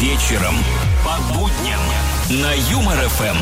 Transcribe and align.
Вечером. 0.00 0.54
По 1.04 1.18
будням. 1.34 1.78
На 2.30 2.54
Юмор-ФМ. 2.54 3.36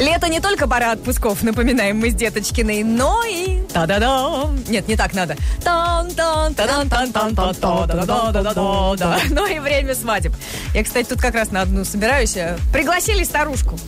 Лето 0.00 0.28
не 0.28 0.40
только 0.40 0.66
пора 0.66 0.90
отпусков, 0.90 1.44
напоминаем 1.44 2.00
мы 2.00 2.10
с 2.10 2.14
Деточкиной, 2.14 2.82
но 2.82 3.22
и... 3.24 3.60
Та-да-да! 3.72 4.50
Нет, 4.68 4.88
не 4.88 4.96
так 4.96 5.14
надо. 5.14 5.36
тан 5.62 6.10
тан 6.10 6.54
тан 6.54 6.88
тан 6.88 7.12
тан 7.12 7.34
та 7.36 7.52
да 7.52 7.86
да 7.86 8.32
да 8.32 8.34
да 8.42 8.42
да 8.42 8.96
да 8.96 9.20
Но 9.30 9.46
и 9.46 9.60
время 9.60 9.94
свадеб. 9.94 10.32
Я, 10.74 10.82
кстати, 10.82 11.08
тут 11.08 11.20
как 11.20 11.36
раз 11.36 11.52
на 11.52 11.62
одну 11.62 11.84
собираюсь. 11.84 12.36
Пригласили 12.72 13.22
старушку. 13.22 13.78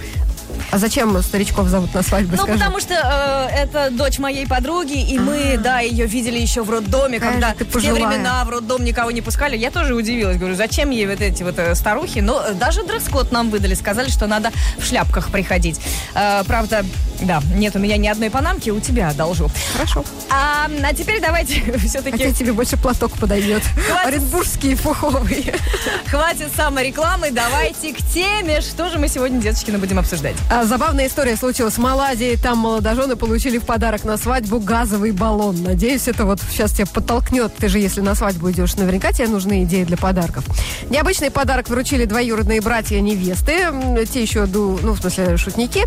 А 0.70 0.78
зачем 0.78 1.20
старичков 1.22 1.68
зовут 1.68 1.94
на 1.94 2.02
свадьбу, 2.02 2.36
Ну, 2.36 2.42
скажи? 2.42 2.58
потому 2.58 2.80
что 2.80 2.94
э, 2.94 3.62
это 3.62 3.90
дочь 3.90 4.18
моей 4.18 4.46
подруги, 4.46 5.00
и 5.00 5.18
мы, 5.18 5.56
да, 5.58 5.80
ее 5.80 6.06
видели 6.06 6.38
еще 6.38 6.62
в 6.62 6.70
роддоме, 6.70 7.18
Какая 7.18 7.32
когда 7.32 7.54
ты 7.54 7.64
в 7.64 7.80
те 7.80 7.92
времена 7.92 8.44
в 8.44 8.50
роддом 8.50 8.84
никого 8.84 9.10
не 9.10 9.20
пускали. 9.20 9.56
Я 9.56 9.70
тоже 9.70 9.94
удивилась, 9.94 10.36
говорю, 10.36 10.54
зачем 10.54 10.90
ей 10.90 11.06
вот 11.06 11.20
эти 11.20 11.42
вот 11.42 11.58
э, 11.58 11.74
старухи? 11.74 12.20
Но 12.20 12.42
э, 12.46 12.54
даже 12.54 12.84
дресс-код 12.84 13.32
нам 13.32 13.50
выдали, 13.50 13.74
сказали, 13.74 14.10
что 14.10 14.26
надо 14.28 14.52
в 14.78 14.84
шляпках 14.84 15.30
приходить. 15.30 15.80
Э, 16.14 16.44
правда, 16.46 16.84
да, 17.20 17.42
нет 17.54 17.74
у 17.74 17.80
меня 17.80 17.96
ни 17.96 18.06
одной 18.06 18.30
панамки, 18.30 18.70
у 18.70 18.78
тебя 18.78 19.08
одолжу. 19.08 19.50
Хорошо. 19.72 20.04
А, 20.30 20.68
а 20.84 20.94
теперь 20.94 21.20
давайте 21.20 21.60
Хотя 21.64 21.78
все-таки 21.78 22.32
тебе 22.32 22.52
больше 22.52 22.76
платок 22.76 23.12
подойдет. 23.12 23.62
Хватит. 23.62 24.06
Оренбургские 24.06 24.76
пуховые. 24.76 25.54
хватит 26.06 26.48
саморекламы, 26.54 27.32
давайте 27.32 27.92
к 27.92 27.98
теме. 27.98 28.60
Что 28.60 28.88
же 28.88 28.98
мы 28.98 29.08
сегодня, 29.08 29.40
деточки, 29.40 29.70
будем 29.70 29.98
обсуждать? 29.98 30.36
А, 30.60 30.64
забавная 30.66 31.06
история 31.06 31.36
случилась 31.36 31.74
в 31.74 31.78
Малайзии. 31.78 32.36
Там 32.36 32.58
молодожены 32.58 33.16
получили 33.16 33.56
в 33.56 33.64
подарок 33.64 34.04
на 34.04 34.18
свадьбу 34.18 34.60
газовый 34.60 35.10
баллон. 35.10 35.62
Надеюсь, 35.62 36.06
это 36.06 36.26
вот 36.26 36.38
сейчас 36.50 36.72
тебя 36.72 36.84
подтолкнет. 36.84 37.54
Ты 37.56 37.68
же, 37.68 37.78
если 37.78 38.02
на 38.02 38.14
свадьбу 38.14 38.50
идешь, 38.50 38.76
наверняка 38.76 39.10
тебе 39.12 39.28
нужны 39.28 39.64
идеи 39.64 39.84
для 39.84 39.96
подарков. 39.96 40.44
Необычный 40.90 41.30
подарок 41.30 41.70
вручили 41.70 42.04
двоюродные 42.04 42.60
братья 42.60 43.00
невесты. 43.00 43.72
Те 44.12 44.20
еще, 44.20 44.44
ну, 44.44 44.92
в 44.92 45.00
смысле, 45.00 45.38
шутники. 45.38 45.86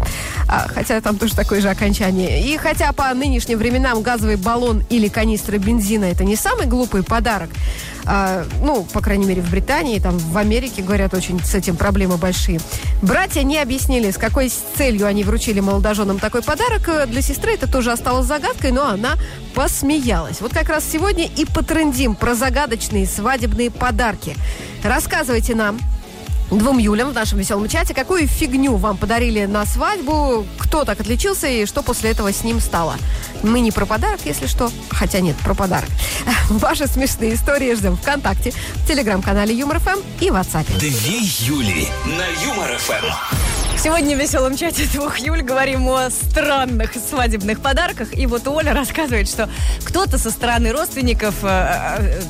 А, 0.50 0.68
хотя 0.74 1.00
там 1.02 1.18
тоже 1.18 1.36
такое 1.36 1.62
же 1.62 1.70
окончание. 1.70 2.44
И 2.44 2.58
хотя 2.58 2.94
по 2.94 3.14
нынешним 3.14 3.60
временам 3.60 4.02
газовый 4.02 4.38
баллон 4.38 4.84
или 4.90 5.08
канистра 5.08 5.60
бензина 5.60 6.06
это 6.06 6.24
не 6.24 6.36
самый 6.36 6.66
глупый 6.66 7.04
подарок, 7.04 7.50
а, 8.06 8.46
ну, 8.62 8.84
по 8.84 9.02
крайней 9.02 9.26
мере, 9.26 9.42
в 9.42 9.50
Британии, 9.50 10.00
там, 10.00 10.18
в 10.18 10.38
Америке, 10.38 10.82
говорят, 10.82 11.14
очень 11.14 11.40
с 11.44 11.56
этим 11.56 11.76
проблемы 11.76 12.18
большие. 12.18 12.60
Братья 13.02 13.44
не 13.44 13.60
объяснили, 13.60 14.12
с 14.12 14.18
какой 14.18 14.50
целью 14.50 15.08
они 15.08 15.24
вручили 15.24 15.60
молодоженам 15.60 16.20
такой 16.20 16.42
подарок. 16.42 16.88
Э, 16.88 17.06
Для 17.06 17.22
сестры 17.22 17.54
это 17.54 17.72
тоже 17.72 17.92
осталось 17.92 18.26
загадкой, 18.26 18.72
но 18.72 18.88
она 18.88 19.16
посмеялась. 19.54 20.42
Вот 20.42 20.54
как 20.54 20.70
раз 20.70 20.84
сегодня 20.90 21.26
и 21.26 21.46
потрендим 21.46 22.16
про 22.16 22.36
загадочные 22.36 23.06
свадебные 23.06 23.72
подарки. 23.72 24.36
Рассказывайте 24.84 25.56
нам, 25.56 25.80
Двум 26.52 26.78
Юлям 26.78 27.10
в 27.10 27.14
нашем 27.14 27.40
веселом 27.40 27.68
чате. 27.68 27.94
Какую 27.94 28.28
фигню 28.28 28.76
вам 28.76 28.98
подарили 28.98 29.46
на 29.46 29.66
свадьбу? 29.66 30.46
Кто 30.58 30.84
так 30.84 31.00
отличился 31.00 31.48
и 31.48 31.66
что 31.66 31.82
после 31.82 32.12
этого 32.12 32.32
с 32.32 32.44
ним 32.44 32.60
стало? 32.60 32.96
Мы 33.42 33.60
не 33.60 33.72
про 33.72 33.86
подарок, 33.86 34.22
если 34.26 34.48
что. 34.48 34.72
Хотя 34.90 35.20
нет, 35.20 35.36
про 35.38 35.54
подарок. 35.54 35.90
Ваши 36.50 36.88
смешные 36.88 37.36
истории 37.36 37.74
ждем 37.76 37.98
ВКонтакте, 37.98 38.52
в 38.52 38.88
Телеграм-канале 38.88 39.56
Юмор 39.56 39.80
ФМ 39.80 40.00
и 40.20 40.30
в 40.30 40.36
WhatsApp. 40.36 40.66
Две 40.78 41.20
Юли. 41.48 41.88
На 42.06 42.28
Юмор-ФМ. 42.44 43.44
Сегодня 43.84 44.16
в 44.16 44.20
веселом 44.20 44.56
чате 44.56 44.88
двух 44.94 45.18
Юль 45.18 45.42
говорим 45.42 45.90
о 45.90 46.10
странных 46.10 46.92
свадебных 46.94 47.60
подарках. 47.60 48.18
И 48.18 48.26
вот 48.28 48.48
Оля 48.48 48.74
рассказывает, 48.74 49.28
что 49.28 49.50
кто-то 49.84 50.18
со 50.18 50.32
стороны 50.32 50.72
родственников, 50.72 51.36
э, 51.44 51.98
э, 52.00 52.22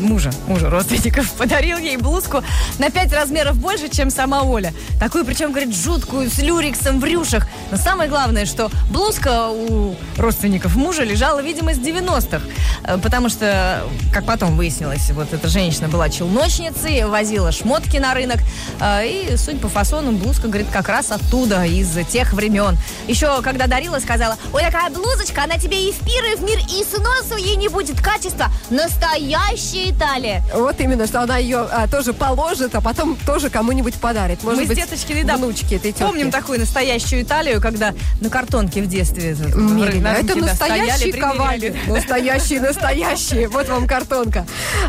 мужа, 0.00 0.30
мужа 0.46 0.70
родственников, 0.70 1.30
подарил 1.38 1.78
ей 1.78 1.96
блузку 1.96 2.42
на 2.78 2.90
5 2.90 3.12
размеров 3.12 3.56
больше, 3.56 3.88
чем 3.88 4.10
сама 4.10 4.42
Оля. 4.42 4.72
Такую, 5.00 5.24
причем, 5.24 5.50
говорит, 5.50 5.74
жуткую, 5.74 6.30
с 6.30 6.38
люрексом 6.38 7.00
в 7.00 7.04
рюшах. 7.04 7.46
Но 7.70 7.76
самое 7.76 8.08
главное, 8.08 8.46
что 8.46 8.70
блузка 8.90 9.48
у 9.48 9.94
родственников 10.16 10.76
мужа 10.76 11.04
лежала, 11.04 11.40
видимо, 11.42 11.74
с 11.74 11.78
90-х. 11.78 12.40
Э, 12.84 12.98
Потому 12.98 13.28
что, 13.28 13.82
как 14.12 14.24
потом 14.24 14.56
выяснилось, 14.56 15.10
вот 15.10 15.32
эта 15.32 15.48
женщина 15.48 15.88
была 15.88 16.08
челночницей, 16.08 17.04
возила 17.04 17.52
шмотки 17.52 17.96
на 17.98 18.14
рынок. 18.14 18.38
э, 18.80 19.06
И, 19.06 19.36
судя 19.36 19.58
по 19.58 19.68
фасону, 19.68 20.12
блузка, 20.12 20.48
говорит, 20.48 20.68
как 20.72 20.88
раз 20.88 21.10
оттуда, 21.10 21.64
из 21.64 21.88
тех 22.08 22.32
времен. 22.32 22.76
Еще, 23.06 23.40
когда 23.42 23.66
дарила, 23.66 23.98
сказала, 23.98 24.36
ой, 24.52 24.62
такая 24.62 24.90
блузочка, 24.90 25.44
она 25.44 25.58
тебе 25.58 25.88
и 25.88 25.92
в 25.92 25.98
пир, 25.98 26.24
и 26.32 26.36
в 26.36 26.42
мир, 26.42 26.58
и 26.58 26.84
сносу 26.84 27.36
ей 27.36 27.56
не 27.56 27.68
будет. 27.68 28.00
Качество 28.00 28.46
настоящая 28.70 29.87
Италия. 29.90 30.42
Вот 30.54 30.80
именно, 30.80 31.06
что 31.06 31.22
она 31.22 31.38
ее 31.38 31.58
а, 31.58 31.88
тоже 31.88 32.12
положит, 32.12 32.74
а 32.74 32.80
потом 32.80 33.16
тоже 33.26 33.50
кому-нибудь 33.50 33.94
подарит. 33.94 34.42
Может 34.42 34.60
Мы 34.60 34.64
с 34.66 34.68
быть, 34.68 34.78
деточкой, 34.78 35.24
да, 35.24 35.36
внучке 35.36 35.76
этой 35.76 35.92
тетки. 35.92 36.02
Помним 36.02 36.30
такую 36.30 36.60
настоящую 36.60 37.22
Италию, 37.22 37.60
когда 37.60 37.94
на 38.20 38.30
картонке 38.30 38.82
в 38.82 38.86
детстве 38.86 39.34
Мерили. 39.54 40.00
на 40.00 40.14
это 40.14 40.34
да, 40.34 40.46
настоящие 40.46 41.12
стояли, 41.12 41.20
ковали. 41.20 41.76
Настоящие, 41.86 42.60
настоящие. 42.60 43.48
Вот 43.48 43.68
вам 43.68 43.86
картонка. 43.86 44.46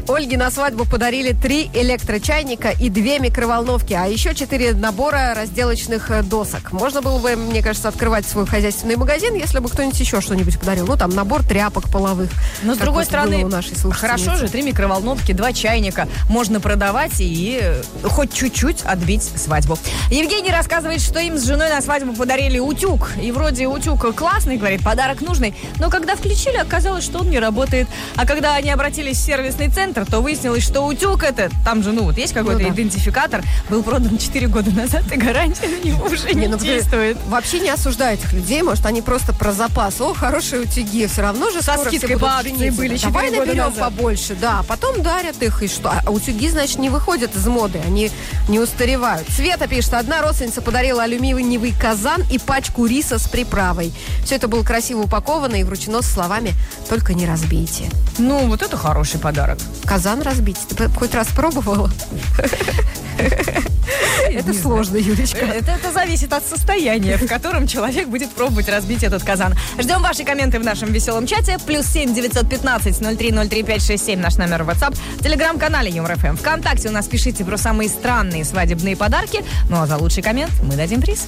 Ольге 0.08 0.38
на 0.38 0.52
свадьбу 0.52 0.86
подарили 0.86 1.34
три 1.34 1.70
электрочайника 1.74 2.70
и 2.70 2.90
две 2.90 3.20
микроволновки, 3.20 3.94
а 3.94 4.06
еще 4.06 4.34
четыре 4.36 4.74
набора 4.74 5.34
разделочных 5.36 6.12
э, 6.12 6.24
досок. 6.24 6.72
Можно 6.72 7.02
было 7.02 7.20
бы, 7.20 7.36
мне 7.36 7.62
кажется, 7.62 7.88
открывать 7.88 8.26
свой 8.28 8.46
хозяйственный 8.46 8.96
магазин, 8.96 9.36
если 9.36 9.60
бы 9.60 9.70
кто-нибудь 9.70 10.00
еще 10.00 10.22
что-нибудь 10.22 10.60
подарил. 10.60 10.86
Ну, 10.88 10.98
там, 10.98 11.12
набор 11.12 11.44
тряпок 11.44 11.90
половых. 11.90 12.30
Но 12.64 12.76
с 12.76 12.78
другой 12.78 13.06
стороны, 13.06 13.44
у 13.44 13.50
нашей 13.50 13.76
хорошо 13.92 14.36
же, 14.36 14.48
три 14.48 14.62
микроволновки, 14.62 14.89
два 15.34 15.54
чайника 15.54 16.08
можно 16.30 16.60
продавать 16.60 17.14
и 17.20 17.60
э, 17.62 17.82
хоть 18.04 18.34
чуть-чуть 18.34 18.84
отбить 18.84 19.24
свадьбу. 19.24 19.78
Евгений 20.10 20.52
рассказывает, 20.52 21.02
что 21.02 21.20
им 21.20 21.38
с 21.38 21.46
женой 21.46 21.70
на 21.70 21.82
свадьбу 21.82 22.14
подарили 22.14 22.60
утюг. 22.60 23.12
И 23.22 23.32
вроде 23.32 23.68
утюг 23.68 24.16
классный, 24.16 24.58
говорит, 24.58 24.84
подарок 24.84 25.22
нужный. 25.22 25.54
Но 25.80 25.90
когда 25.90 26.16
включили, 26.16 26.58
оказалось, 26.58 27.04
что 27.04 27.20
он 27.20 27.30
не 27.30 27.40
работает. 27.40 27.88
А 28.16 28.26
когда 28.26 28.56
они 28.56 28.70
обратились 28.72 29.18
в 29.18 29.22
сервисный 29.26 29.70
центр, 29.70 30.06
то 30.06 30.20
выяснилось, 30.22 30.64
что 30.64 30.82
утюг 30.86 31.24
этот, 31.24 31.52
там 31.64 31.84
же, 31.84 31.92
ну 31.92 32.04
вот 32.04 32.18
есть 32.18 32.34
какой-то 32.34 32.60
Ну 32.62 32.68
да. 32.68 32.74
идентификатор, 32.74 33.44
был 33.70 33.84
продан 33.84 34.18
4 34.18 34.48
года 34.48 34.72
назад, 34.72 35.04
и 35.12 35.18
гарантия 35.18 35.68
на 35.68 35.84
него 35.86 36.06
уже 36.08 36.34
не, 36.34 36.48
ну, 36.48 36.54
подожди, 36.54 36.68
действует. 36.76 37.18
Вообще 37.28 37.60
не 37.60 37.70
осуждаю 37.70 38.16
этих 38.16 38.34
людей, 38.34 38.62
может, 38.62 38.86
они 38.86 39.02
просто 39.02 39.34
про 39.34 39.52
запас. 39.52 40.00
О, 40.02 40.14
хорошие 40.14 40.62
утюги, 40.64 41.08
все 41.08 41.22
равно 41.22 41.50
же 41.52 41.62
Со 41.62 41.74
скоро 41.74 41.88
скидкой 41.90 42.10
все 42.10 42.18
будут 42.18 42.22
по 42.34 42.40
акции 42.40 42.70
были 42.70 42.96
четыре 42.98 43.12
Давай 43.14 43.30
года 43.30 43.40
наберем 43.46 43.64
назад. 43.66 43.80
побольше, 43.80 44.36
да. 44.40 44.64
Потом 44.80 45.04
дарят 45.04 45.42
их, 45.44 45.62
и 45.62 45.68
что? 45.68 45.92
А 46.06 46.10
утюги, 46.10 46.50
значит, 46.50 46.80
не 46.80 46.90
выходят 46.90 47.36
из 47.36 47.46
моды, 47.48 47.82
они 47.86 48.12
не 48.48 48.60
устаревают. 48.60 49.28
Света 49.30 49.68
пишет, 49.68 49.94
одна 49.94 50.22
родственница 50.22 50.62
подарила 50.62 51.04
алюминиевый 51.04 51.74
казан 51.74 52.24
и 52.32 52.40
пачку 52.40 52.86
риса 52.86 53.20
с 53.20 53.28
приправой. 53.28 53.92
Все 54.24 54.36
это 54.36 54.48
было 54.48 54.64
красиво 54.64 55.02
упаковано 55.02 55.56
и 55.56 55.64
вручено 55.64 56.02
с 56.02 56.10
словами 56.10 56.54
«Только 56.88 57.14
не 57.14 57.26
разбейте». 57.26 57.90
Ну, 58.18 58.48
вот 58.48 58.62
это 58.62 58.78
хороший 58.78 59.20
подарок. 59.20 59.58
Казан 59.84 60.22
разбить? 60.22 60.58
Ты 60.70 60.88
хоть 60.90 61.14
раз 61.14 61.28
пробовала? 61.28 61.92
Это 64.30 64.54
сложно, 64.54 64.98
Юлечка. 64.98 65.46
Это, 65.46 65.72
это 65.72 65.92
зависит 65.92 66.34
от 66.34 66.46
состояния, 66.46 67.18
в 67.18 67.28
котором 67.28 67.68
человек 67.68 68.08
будет 68.08 68.30
пробовать 68.32 68.70
разбить 68.70 69.04
этот 69.04 69.24
казан. 69.24 69.56
Ждем 69.80 70.02
ваши 70.02 70.24
комменты 70.24 70.60
в 70.60 70.64
нашем 70.64 70.92
веселом 70.92 71.26
чате. 71.28 71.58
Плюс 71.66 71.86
семь 71.86 72.14
девятьсот 72.14 72.50
пятнадцать 72.50 73.00
ноль 73.02 73.18
три 73.18 73.32
ноль 73.32 73.48
три 73.48 73.64
пять 73.64 73.84
шесть 73.84 74.06
семь 74.06 74.20
наш 74.20 74.38
номер 74.38 74.64
в 74.64 74.70
WhatsApp. 74.70 74.98
В 75.18 75.24
телеграм-канале 75.24 75.90
Юмор 75.92 76.18
ФМ. 76.18 76.36
Вконтакте 76.36 76.90
у 76.90 76.92
нас 76.92 77.08
пишите 77.08 77.44
про 77.44 77.58
самые 77.58 77.90
странные 77.90 78.46
свадебные 78.46 78.96
подарки. 78.96 79.44
Ну 79.70 79.82
а 79.82 79.88
за 79.88 79.98
лучший 79.98 80.24
коммент 80.24 80.52
мы 80.64 80.76
дадим 80.76 81.02
приз. 81.02 81.28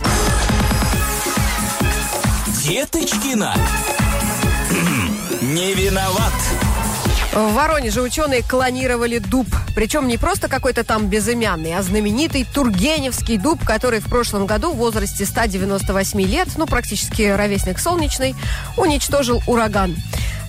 Деточкина. 2.63 3.55
Не 5.41 5.73
виноват. 5.73 6.33
В 7.31 7.53
Воронеже 7.53 8.01
ученые 8.01 8.43
клонировали 8.43 9.19
дуб. 9.19 9.47
Причем 9.73 10.09
не 10.09 10.17
просто 10.17 10.49
какой-то 10.49 10.83
там 10.83 11.07
безымянный, 11.07 11.77
а 11.77 11.81
знаменитый 11.81 12.45
Тургеневский 12.45 13.37
дуб, 13.37 13.63
который 13.63 14.01
в 14.01 14.09
прошлом 14.09 14.45
году 14.45 14.73
в 14.73 14.75
возрасте 14.75 15.25
198 15.25 16.21
лет, 16.23 16.49
ну, 16.57 16.67
практически 16.67 17.21
ровесник 17.21 17.79
солнечный, 17.79 18.35
уничтожил 18.75 19.41
ураган. 19.47 19.95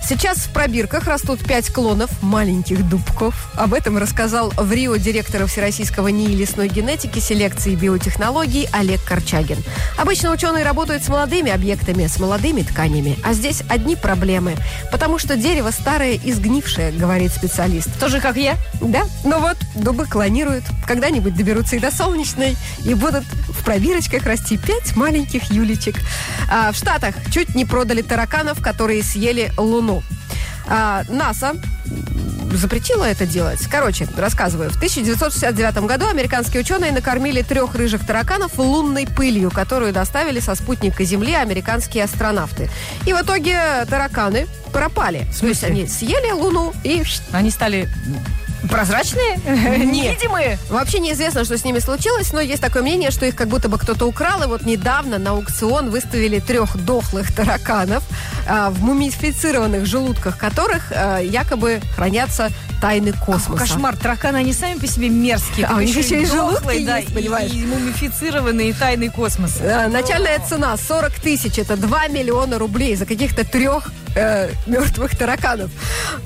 Сейчас 0.05 0.39
в 0.39 0.49
пробирках 0.49 1.07
растут 1.07 1.39
пять 1.39 1.71
клонов 1.71 2.09
маленьких 2.21 2.87
дубков. 2.89 3.49
Об 3.55 3.73
этом 3.73 3.97
рассказал 3.97 4.51
в 4.57 4.69
Рио 4.69 4.97
директор 4.97 5.45
Всероссийского 5.47 6.09
НИИ 6.09 6.35
лесной 6.35 6.67
генетики, 6.67 7.19
селекции 7.19 7.71
и 7.71 7.75
биотехнологий 7.77 8.67
Олег 8.73 9.01
Корчагин. 9.05 9.63
Обычно 9.97 10.31
ученые 10.31 10.65
работают 10.65 11.05
с 11.05 11.07
молодыми 11.07 11.51
объектами, 11.51 12.07
с 12.07 12.19
молодыми 12.19 12.63
тканями. 12.63 13.17
А 13.23 13.31
здесь 13.31 13.63
одни 13.69 13.95
проблемы. 13.95 14.55
Потому 14.91 15.19
что 15.19 15.37
дерево 15.37 15.71
старое 15.71 16.19
и 16.21 16.33
сгнившее, 16.33 16.91
говорит 16.91 17.31
специалист. 17.31 17.87
Тоже 17.97 18.19
как 18.19 18.35
я. 18.35 18.57
Да, 18.81 19.03
ну 19.23 19.39
вот, 19.39 19.57
дубы 19.73 20.05
клонируют. 20.05 20.65
Когда-нибудь 20.85 21.35
доберутся 21.37 21.77
и 21.77 21.79
до 21.79 21.91
солнечной, 21.91 22.57
и 22.85 22.93
будут 22.93 23.23
в 23.53 23.63
пробирочках 23.63 24.25
расти 24.25 24.57
пять 24.57 24.95
маленьких 24.95 25.51
юлечек. 25.51 25.95
А 26.49 26.71
в 26.71 26.75
Штатах 26.75 27.15
чуть 27.31 27.55
не 27.55 27.65
продали 27.65 28.01
тараканов, 28.01 28.61
которые 28.61 29.03
съели 29.03 29.51
Луну. 29.57 30.03
А, 30.67 31.03
НАСА 31.09 31.53
запретила 32.57 33.03
это 33.05 33.25
делать. 33.25 33.59
Короче, 33.69 34.07
рассказываю. 34.15 34.69
В 34.69 34.75
1969 34.75 35.85
году 35.85 36.07
американские 36.07 36.61
ученые 36.61 36.91
накормили 36.91 37.41
трех 37.41 37.75
рыжих 37.75 38.05
тараканов 38.05 38.57
лунной 38.57 39.07
пылью, 39.07 39.51
которую 39.51 39.93
доставили 39.93 40.39
со 40.39 40.55
спутника 40.55 41.03
Земли 41.03 41.33
американские 41.33 42.03
астронавты. 42.03 42.69
И 43.05 43.13
в 43.13 43.21
итоге 43.21 43.85
тараканы 43.89 44.47
пропали. 44.71 45.25
То 45.39 45.47
есть 45.47 45.63
они 45.63 45.87
съели 45.87 46.31
Луну 46.31 46.73
и 46.83 47.03
Они 47.31 47.51
стали 47.51 47.89
прозрачные? 48.69 49.37
Невидимые? 49.45 50.57
Вообще 50.69 50.99
неизвестно, 50.99 51.45
что 51.45 51.57
с 51.57 51.63
ними 51.63 51.79
случилось, 51.79 52.33
но 52.33 52.41
есть 52.41 52.61
такое 52.61 52.81
мнение, 52.81 53.11
что 53.11 53.25
их 53.25 53.35
как 53.35 53.47
будто 53.47 53.69
бы 53.69 53.77
кто-то 53.77 54.05
украл, 54.05 54.43
и 54.43 54.47
вот 54.47 54.63
недавно 54.65 55.17
на 55.17 55.31
аукцион 55.31 55.89
выставили 55.89 56.39
трех 56.39 56.77
дохлых 56.77 57.33
тараканов, 57.33 58.03
а, 58.47 58.69
в 58.69 58.81
мумифицированных 58.83 59.85
желудках 59.85 60.37
которых 60.37 60.91
а, 60.91 61.19
якобы 61.19 61.81
хранятся 61.95 62.49
тайны 62.83 63.13
космоса. 63.13 63.63
Кошмар, 63.63 63.95
тараканы, 63.95 64.35
они 64.37 64.51
сами 64.51 64.77
по 64.77 64.87
себе 64.87 65.07
мерзкие. 65.07 65.67
А, 65.67 65.75
у 65.77 65.79
них 65.79 65.95
еще 65.95 66.21
и 66.21 66.25
желудки 66.25 66.83
да, 66.83 66.97
есть, 66.97 67.11
и- 67.11 67.13
понимаешь? 67.13 67.51
И 67.53 67.65
мумифицированные 67.65 68.71
и 68.71 68.73
тайный 68.73 69.07
космос. 69.07 69.57
А, 69.61 69.87
Начальная 69.87 70.37
цена 70.39 70.75
40 70.75 71.13
тысяч, 71.13 71.57
это 71.57 71.77
2 71.77 72.07
миллиона 72.09 72.59
рублей 72.59 72.97
за 72.97 73.05
каких-то 73.05 73.45
трех 73.45 73.89
э, 74.15 74.49
мертвых 74.67 75.15
тараканов. 75.17 75.71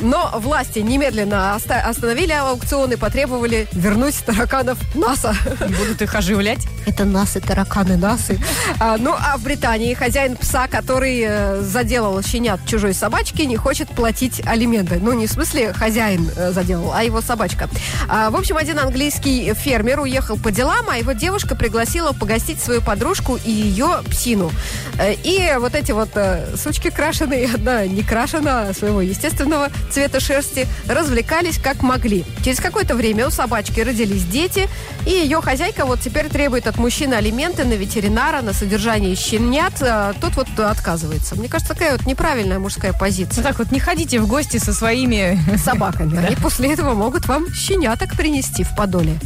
Но 0.02 0.32
власти 0.40 0.80
немедленно 0.80 1.56
оста- 1.56 1.82
остановили 1.82 2.32
аукцион 2.34 2.92
и 2.92 2.96
потребовали 2.96 3.68
вернуть 3.72 4.16
тараканов 4.26 4.80
НАСА. 4.96 5.36
Будут 5.80 6.02
их 6.02 6.16
оживлять. 6.16 6.66
Это 6.88 7.06
насы, 7.06 7.40
тараканы, 7.40 7.98
насы. 7.98 8.40
А, 8.80 8.98
ну, 8.98 9.14
а 9.18 9.38
в 9.38 9.44
Британии 9.44 9.94
хозяин 9.94 10.36
пса, 10.36 10.68
который 10.68 11.22
э, 11.28 11.62
заделал 11.62 12.22
щенят 12.24 12.60
чужой 12.66 12.94
собачки, 12.94 13.44
не 13.44 13.58
хочет 13.58 13.90
платить 13.90 14.42
алименты. 14.46 15.00
Ну, 15.02 15.14
не 15.14 15.28
в 15.28 15.32
смысле 15.32 15.72
хозяин 15.74 16.30
э, 16.36 16.47
заделал, 16.52 16.94
а 16.94 17.04
его 17.04 17.22
собачка. 17.22 17.70
А, 18.08 18.30
в 18.30 18.36
общем, 18.36 18.58
один 18.58 18.80
английский 18.80 19.54
фермер 19.54 20.00
уехал 20.00 20.38
по 20.38 20.52
делам, 20.52 20.90
а 20.90 20.98
его 20.98 21.12
девушка 21.12 21.56
пригласила 21.56 22.12
погостить 22.14 22.62
свою 22.62 22.82
подружку 22.82 23.38
и 23.44 23.52
ее 23.52 24.02
псину. 24.10 24.52
Э, 25.00 25.14
и 25.14 25.54
вот 25.60 25.76
эти 25.76 25.92
вот 25.92 26.10
э, 26.16 26.56
сучки 26.56 26.90
крашеные, 26.90 27.50
одна 27.54 27.86
не 27.86 28.04
крашена, 28.04 28.70
а 28.70 28.74
своего 28.74 29.02
естественного 29.02 29.70
цвета 29.92 30.20
шерсти, 30.20 30.68
развлекались 30.88 31.58
как 31.58 31.82
могли. 31.82 32.26
Через 32.44 32.60
какое-то 32.60 32.96
время 32.96 33.28
у 33.28 33.30
собачки 33.32 33.80
родились 33.80 34.24
дети, 34.26 34.70
и 35.06 35.12
ее 35.12 35.42
хозяйка 35.42 35.86
вот 35.86 36.00
теперь 36.02 36.30
требует 36.30 36.68
от 36.68 36.78
мужчины 36.78 37.14
алименты 37.14 37.64
на 37.66 37.74
ветеринара, 37.74 38.42
на 38.42 38.54
содержание 38.54 39.16
щенят. 39.16 39.74
а 39.82 40.14
Тот 40.20 40.36
вот 40.36 40.48
отказывается. 40.60 41.36
Мне 41.36 41.48
кажется, 41.50 41.74
такая 41.74 41.98
вот 41.98 42.06
неправильная 42.06 42.60
мужская 42.60 42.94
Ну 42.94 43.00
позиция. 43.00 43.44
так 43.44 43.60
вот, 43.60 43.72
не 43.72 43.80
ходите 43.80 44.20
в 44.20 44.28
гости 44.28 44.58
со 44.58 44.74
своими... 44.74 45.40
Собаками. 45.58 46.18
Они 46.26 46.36
после 46.42 46.74
этого 46.74 46.94
могут 46.94 47.28
вам 47.28 47.54
щеняток 47.54 48.16
принести 48.16 48.64
в 48.64 48.76
подоле. 48.76 49.20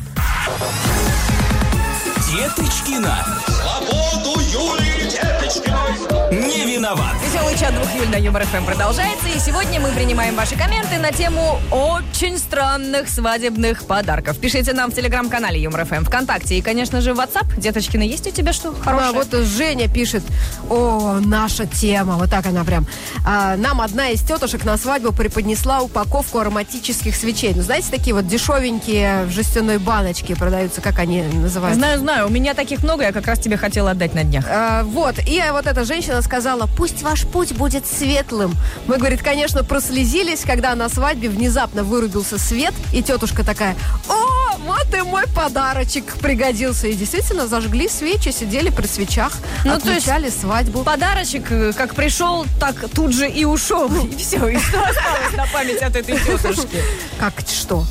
Деточкина. 2.29 3.25
Свободу 3.47 4.39
Юлии 4.39 5.09
Деточкиной! 5.09 6.40
Не 6.51 6.65
виноват. 6.75 7.15
Веселый 7.23 7.57
чат 7.57 7.73
двух 7.73 7.87
Юль 7.95 8.09
на 8.09 8.17
Юмор 8.17 8.43
ФМ 8.43 8.65
продолжается, 8.65 9.25
и 9.29 9.39
сегодня 9.39 9.79
мы 9.79 9.89
принимаем 9.91 10.35
ваши 10.35 10.57
комменты 10.57 10.97
на 10.97 11.13
тему 11.13 11.57
очень 11.71 12.37
странных 12.37 13.07
свадебных 13.07 13.85
подарков. 13.85 14.37
Пишите 14.37 14.73
нам 14.73 14.91
в 14.91 14.93
телеграм-канале 14.95 15.61
Юмор 15.61 15.85
ФМ 15.85 16.03
ВКонтакте 16.03 16.57
и, 16.57 16.61
конечно 16.61 16.99
же, 16.99 17.13
в 17.13 17.19
WhatsApp. 17.19 17.57
Деточкина, 17.57 18.03
есть 18.03 18.27
у 18.27 18.31
тебя 18.31 18.51
что 18.51 18.73
хорошее? 18.73 19.11
А, 19.11 19.13
вот 19.13 19.33
Женя 19.45 19.87
пишет, 19.87 20.23
о, 20.69 21.19
наша 21.23 21.65
тема, 21.65 22.17
вот 22.17 22.29
так 22.29 22.45
она 22.45 22.65
прям. 22.65 22.85
А, 23.25 23.55
нам 23.55 23.79
одна 23.79 24.09
из 24.09 24.21
тетушек 24.21 24.65
на 24.65 24.75
свадьбу 24.75 25.13
преподнесла 25.13 25.81
упаковку 25.81 26.39
ароматических 26.39 27.15
свечей. 27.15 27.53
Ну, 27.55 27.61
знаете, 27.61 27.87
такие 27.91 28.13
вот 28.13 28.27
дешевенькие 28.27 29.23
в 29.23 29.29
жестяной 29.29 29.77
баночке 29.77 30.35
продаются, 30.35 30.81
как 30.81 30.99
они 30.99 31.21
называются? 31.21 31.79
Знаю, 31.79 31.99
знаю, 31.99 32.27
у 32.27 32.29
меня 32.29 32.55
таких 32.55 32.83
много, 32.83 33.03
я 33.03 33.13
как 33.13 33.25
раз 33.25 33.39
тебе 33.39 33.55
хотела 33.55 33.91
отдать 33.91 34.13
на 34.13 34.25
днях. 34.25 34.43
А, 34.49 34.83
вот, 34.83 35.15
и 35.25 35.41
вот 35.53 35.65
эта 35.65 35.85
женщина 35.85 36.21
сказала, 36.21 36.40
пусть 36.77 37.01
ваш 37.01 37.25
путь 37.25 37.53
будет 37.53 37.85
светлым. 37.85 38.55
Мы, 38.87 38.97
говорит, 38.97 39.21
конечно, 39.21 39.63
прослезились, 39.63 40.41
когда 40.41 40.75
на 40.75 40.89
свадьбе 40.89 41.29
внезапно 41.29 41.83
вырубился 41.83 42.37
свет, 42.37 42.73
и 42.93 43.03
тетушка 43.03 43.43
такая, 43.43 43.75
о, 44.09 44.57
вот 44.65 44.93
и 44.95 45.01
мой 45.01 45.23
подарочек 45.35 46.05
пригодился. 46.17 46.87
И 46.87 46.93
действительно 46.93 47.47
зажгли 47.47 47.87
свечи, 47.87 48.29
сидели 48.29 48.69
при 48.69 48.87
свечах, 48.87 49.33
Ну, 49.63 49.79
то 49.79 49.91
есть 49.91 50.07
отмечали 50.07 50.29
свадьбу. 50.29 50.83
Подарочек, 50.83 51.51
э, 51.51 51.73
как 51.75 51.95
пришел, 51.95 52.45
так 52.59 52.75
тут 52.93 53.13
же 53.13 53.29
и 53.29 53.45
ушел. 53.45 53.89
И 54.11 54.15
все, 54.17 54.47
и 54.47 54.57
что 54.57 54.83
осталось 54.83 55.33
на 55.35 55.45
память 55.47 55.81
от 55.81 55.95
этой 55.95 56.17
тетушки? 56.17 56.81
Как 57.19 57.33
что? 57.47 57.85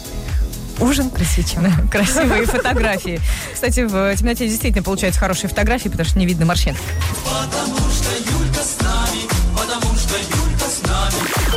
Ужин 0.81 1.11
при 1.11 1.25
свечах. 1.25 1.62
Красивые 1.91 2.46
фотографии. 2.46 3.20
Кстати, 3.53 3.81
в 3.81 4.17
темноте 4.17 4.49
действительно 4.49 4.82
получаются 4.82 5.20
хорошие 5.20 5.49
фотографии, 5.49 5.88
потому 5.88 6.08
что 6.08 6.19
не 6.19 6.26
видно 6.26 6.46
морщин. 6.46 6.75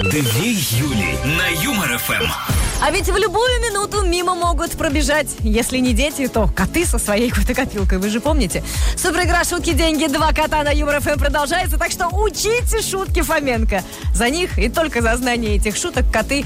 Две 0.02 0.52
Юли 0.52 1.20
на 1.38 1.48
Юмор 1.62 2.00
ФМ. 2.00 2.26
А 2.82 2.90
ведь 2.90 3.10
в 3.10 3.16
любую 3.16 3.62
минуту 3.62 4.02
мимо 4.02 4.34
могут 4.34 4.72
пробежать, 4.72 5.28
если 5.42 5.78
не 5.78 5.94
дети, 5.94 6.28
то 6.28 6.50
коты 6.54 6.84
со 6.88 6.98
своей 6.98 7.30
фотокопилкой, 7.30 8.00
вы 8.00 8.10
же 8.10 8.20
помните. 8.20 8.64
Супер 8.98 9.26
игра 9.26 9.44
«Шутки, 9.44 9.74
деньги, 9.74 10.08
два 10.08 10.34
кота» 10.34 10.64
на 10.64 10.72
Юмор 10.72 11.00
ФМ 11.00 11.20
продолжается, 11.20 11.78
так 11.78 11.92
что 11.92 12.08
учите 12.08 12.82
шутки 12.82 13.22
Фоменко. 13.22 13.84
За 14.16 14.30
них 14.32 14.58
и 14.58 14.68
только 14.68 15.04
за 15.04 15.16
знание 15.16 15.58
этих 15.58 15.78
шуток 15.78 16.12
коты 16.12 16.44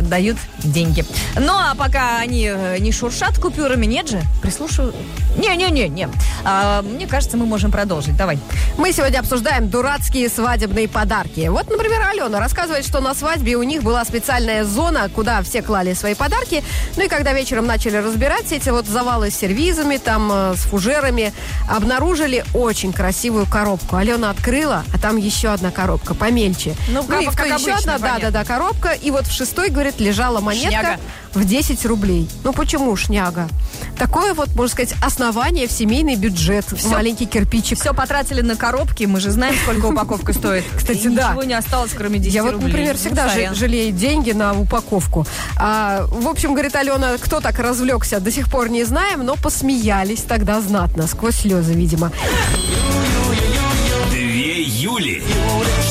дают 0.00 0.36
деньги. 0.58 1.04
Ну, 1.36 1.52
а 1.52 1.74
пока 1.74 2.18
они 2.18 2.50
э, 2.52 2.78
не 2.78 2.92
шуршат 2.92 3.38
купюрами, 3.38 3.86
нет 3.86 4.08
же, 4.08 4.22
прислушаю... 4.42 4.94
Не-не-не-не. 5.36 6.08
А, 6.44 6.82
мне 6.82 7.06
кажется, 7.06 7.36
мы 7.36 7.46
можем 7.46 7.70
продолжить. 7.70 8.16
Давай. 8.16 8.38
Мы 8.76 8.92
сегодня 8.92 9.18
обсуждаем 9.20 9.68
дурацкие 9.70 10.28
свадебные 10.28 10.88
подарки. 10.88 11.48
Вот, 11.48 11.70
например, 11.70 12.02
Алена 12.10 12.38
рассказывает, 12.38 12.84
что 12.84 13.00
на 13.00 13.14
свадьбе 13.14 13.56
у 13.56 13.62
них 13.62 13.82
была 13.82 14.04
специальная 14.04 14.64
зона, 14.64 15.08
куда 15.08 15.42
все 15.42 15.62
клали 15.62 15.94
свои 15.94 16.14
подарки. 16.14 16.62
Ну 16.96 17.04
и 17.04 17.08
когда 17.08 17.32
вечером 17.32 17.66
начали 17.66 17.96
разбирать 17.96 18.46
все 18.46 18.56
эти 18.56 18.68
вот 18.68 18.86
завалы 18.86 19.30
с 19.30 19.36
сервизами, 19.36 19.96
там, 19.96 20.30
э, 20.32 20.54
с 20.56 20.60
фужерами, 20.64 21.32
обнаружили 21.68 22.44
очень 22.54 22.92
красивую 22.92 23.46
коробку. 23.46 23.96
Алена 23.96 24.30
открыла, 24.30 24.84
а 24.94 24.98
там 24.98 25.16
еще 25.16 25.48
одна 25.48 25.70
коробка, 25.70 26.14
помельче. 26.14 26.74
Ну, 26.88 27.02
как- 27.04 27.22
и 27.22 27.26
как 27.26 27.46
еще 27.46 27.72
обычно, 27.72 27.94
одна, 27.94 28.18
да-да-да, 28.18 28.44
коробка. 28.44 28.90
И 28.90 29.10
вот 29.10 29.26
в 29.26 29.32
шестой, 29.32 29.70
говорит, 29.82 30.00
лежала 30.00 30.40
монетка 30.40 30.70
Шняга. 30.70 31.00
в 31.34 31.44
10 31.44 31.84
рублей. 31.86 32.28
Ну 32.44 32.52
почему 32.52 32.94
шняга? 32.96 33.48
Такое 33.98 34.34
вот, 34.34 34.54
можно 34.54 34.72
сказать, 34.72 34.94
основание 35.04 35.66
в 35.66 35.72
семейный 35.72 36.14
бюджет. 36.16 36.64
Всё- 36.76 36.88
Маленький 36.90 37.26
кирпичик. 37.26 37.78
Все 37.80 37.92
потратили 37.92 38.40
на 38.40 38.56
коробки, 38.56 39.04
мы 39.04 39.20
же 39.20 39.30
знаем, 39.30 39.54
сколько 39.62 39.86
упаковка 39.86 40.32
стоит. 40.32 40.64
Кстати, 40.76 41.06
И 41.06 41.08
да. 41.08 41.30
Ничего 41.30 41.44
не 41.44 41.54
осталось, 41.54 41.92
кроме 41.96 42.18
10 42.18 42.34
Я 42.34 42.42
вот, 42.44 42.60
например, 42.60 42.96
всегда 42.96 43.28
жалею 43.54 43.92
деньги 43.92 44.32
на 44.32 44.58
упаковку. 44.58 45.26
А, 45.58 46.06
в 46.08 46.28
общем, 46.28 46.52
говорит 46.52 46.74
Алена, 46.76 47.16
кто 47.20 47.40
так 47.40 47.58
развлекся, 47.58 48.20
до 48.20 48.30
сих 48.30 48.50
пор 48.50 48.68
не 48.68 48.84
знаем, 48.84 49.24
но 49.24 49.36
посмеялись 49.36 50.22
тогда 50.22 50.60
знатно, 50.60 51.06
сквозь 51.06 51.36
слезы, 51.36 51.72
видимо. 51.72 52.12
Две 54.10 54.62
Юли. 54.62 55.22
На 55.76 55.81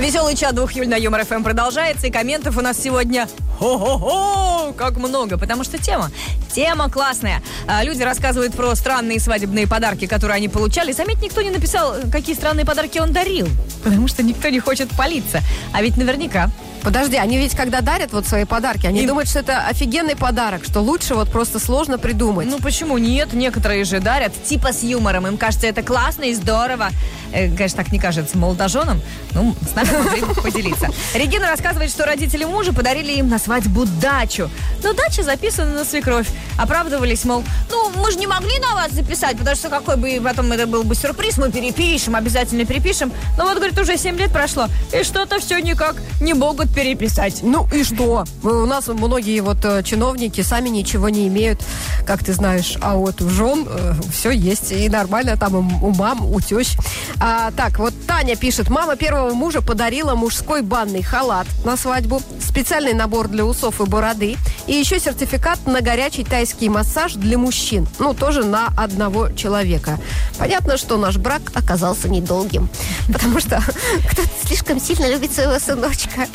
Веселый 0.00 0.34
чат 0.34 0.54
двух 0.54 0.72
Юль 0.72 0.88
на 0.88 0.94
Юмор 0.94 1.26
ФМ 1.26 1.42
продолжается, 1.42 2.06
и 2.06 2.10
комментов 2.10 2.56
у 2.56 2.62
нас 2.62 2.78
сегодня 2.78 3.28
хо-хо-хо, 3.58 4.72
как 4.72 4.96
много, 4.96 5.36
потому 5.36 5.62
что 5.62 5.76
тема, 5.76 6.10
тема 6.50 6.88
классная. 6.88 7.42
А, 7.68 7.84
люди 7.84 8.02
рассказывают 8.02 8.54
про 8.54 8.74
странные 8.76 9.20
свадебные 9.20 9.68
подарки, 9.68 10.06
которые 10.06 10.36
они 10.36 10.48
получали. 10.48 10.92
Заметь, 10.92 11.20
никто 11.20 11.42
не 11.42 11.50
написал, 11.50 11.96
какие 12.10 12.34
странные 12.34 12.64
подарки 12.64 12.98
он 12.98 13.12
дарил, 13.12 13.46
потому 13.84 14.08
что 14.08 14.22
никто 14.22 14.48
не 14.48 14.58
хочет 14.58 14.88
палиться. 14.96 15.42
А 15.74 15.82
ведь 15.82 15.98
наверняка 15.98 16.50
Подожди, 16.82 17.16
они 17.16 17.36
ведь 17.36 17.54
когда 17.54 17.82
дарят 17.82 18.12
вот 18.12 18.26
свои 18.26 18.44
подарки, 18.44 18.86
они 18.86 19.02
Им- 19.02 19.08
думают, 19.08 19.28
что 19.28 19.40
это 19.40 19.66
офигенный 19.66 20.16
подарок, 20.16 20.64
что 20.64 20.80
лучше 20.80 21.14
вот 21.14 21.30
просто 21.30 21.58
сложно 21.58 21.98
придумать. 21.98 22.48
Ну 22.48 22.58
почему 22.58 22.96
нет? 22.96 23.32
Некоторые 23.34 23.84
же 23.84 24.00
дарят 24.00 24.32
типа 24.44 24.72
с 24.72 24.82
юмором. 24.82 25.26
Им 25.26 25.36
кажется 25.36 25.66
это 25.66 25.82
классно 25.82 26.24
и 26.24 26.34
здорово. 26.34 26.88
Э, 27.32 27.48
конечно, 27.48 27.82
так 27.82 27.92
не 27.92 27.98
кажется 27.98 28.36
молодоженам. 28.36 29.00
Ну, 29.32 29.54
с 29.70 29.74
нами 29.74 29.90
могли 30.04 30.22
поделиться. 30.42 30.88
Регина 31.14 31.48
рассказывает, 31.48 31.90
что 31.90 32.04
родители 32.04 32.44
мужа 32.44 32.72
подарили 32.72 33.12
им 33.12 33.28
на 33.28 33.38
свадьбу 33.38 33.84
дачу. 34.00 34.50
Но 34.82 34.92
дача 34.92 35.22
записана 35.22 35.72
на 35.72 35.84
свекровь. 35.84 36.28
Оправдывались, 36.58 37.24
мол, 37.24 37.44
ну, 37.70 37.90
мы 37.96 38.10
же 38.10 38.18
не 38.18 38.26
могли 38.26 38.58
на 38.58 38.74
вас 38.74 38.92
записать, 38.92 39.38
потому 39.38 39.56
что 39.56 39.68
какой 39.68 39.96
бы 39.96 40.20
потом 40.22 40.52
это 40.52 40.66
был 40.66 40.82
бы 40.82 40.94
сюрприз, 40.94 41.38
мы 41.38 41.50
перепишем, 41.50 42.16
обязательно 42.16 42.64
перепишем. 42.64 43.12
Но 43.38 43.44
вот, 43.44 43.56
говорит, 43.56 43.78
уже 43.78 43.96
7 43.96 44.16
лет 44.18 44.32
прошло, 44.32 44.66
и 44.92 45.02
что-то 45.04 45.40
все 45.40 45.58
никак 45.60 45.96
не 46.20 46.34
могут 46.34 46.74
переписать. 46.74 47.40
Ну 47.42 47.66
и 47.72 47.84
что? 47.84 48.24
У 48.42 48.66
нас 48.66 48.88
многие 48.88 49.40
вот 49.40 49.64
э, 49.64 49.82
чиновники 49.82 50.40
сами 50.42 50.68
ничего 50.68 51.08
не 51.08 51.28
имеют, 51.28 51.62
как 52.06 52.24
ты 52.24 52.32
знаешь, 52.32 52.76
а 52.80 52.96
вот 52.96 53.22
у 53.22 53.28
жен 53.30 53.66
все 54.12 54.30
есть, 54.30 54.72
и 54.72 54.88
нормально 54.88 55.36
там 55.36 55.54
у 55.56 55.90
мам, 55.90 56.24
у 56.26 56.40
тещ. 56.40 56.76
А, 57.22 57.50
так, 57.50 57.78
вот 57.78 57.92
Ваня 58.20 58.36
пишет, 58.36 58.68
мама 58.68 58.96
первого 58.96 59.32
мужа 59.32 59.62
подарила 59.62 60.14
мужской 60.14 60.60
банный 60.60 61.02
халат 61.02 61.46
на 61.64 61.78
свадьбу, 61.78 62.20
специальный 62.38 62.92
набор 62.92 63.28
для 63.28 63.46
усов 63.46 63.80
и 63.80 63.84
бороды 63.84 64.36
и 64.66 64.74
еще 64.74 65.00
сертификат 65.00 65.66
на 65.66 65.80
горячий 65.80 66.22
тайский 66.22 66.68
массаж 66.68 67.14
для 67.14 67.38
мужчин. 67.38 67.88
Ну, 67.98 68.12
тоже 68.12 68.44
на 68.44 68.68
одного 68.76 69.30
человека. 69.30 69.98
Понятно, 70.38 70.76
что 70.76 70.98
наш 70.98 71.16
брак 71.16 71.40
оказался 71.54 72.10
недолгим, 72.10 72.68
потому 73.10 73.40
что 73.40 73.62
кто-то 74.10 74.28
слишком 74.44 74.78
сильно 74.78 75.10
любит 75.10 75.32
своего 75.32 75.58
сыночка. 75.58 76.26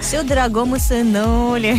Все 0.00 0.22
дорогому 0.22 0.78
сынули. 0.78 1.76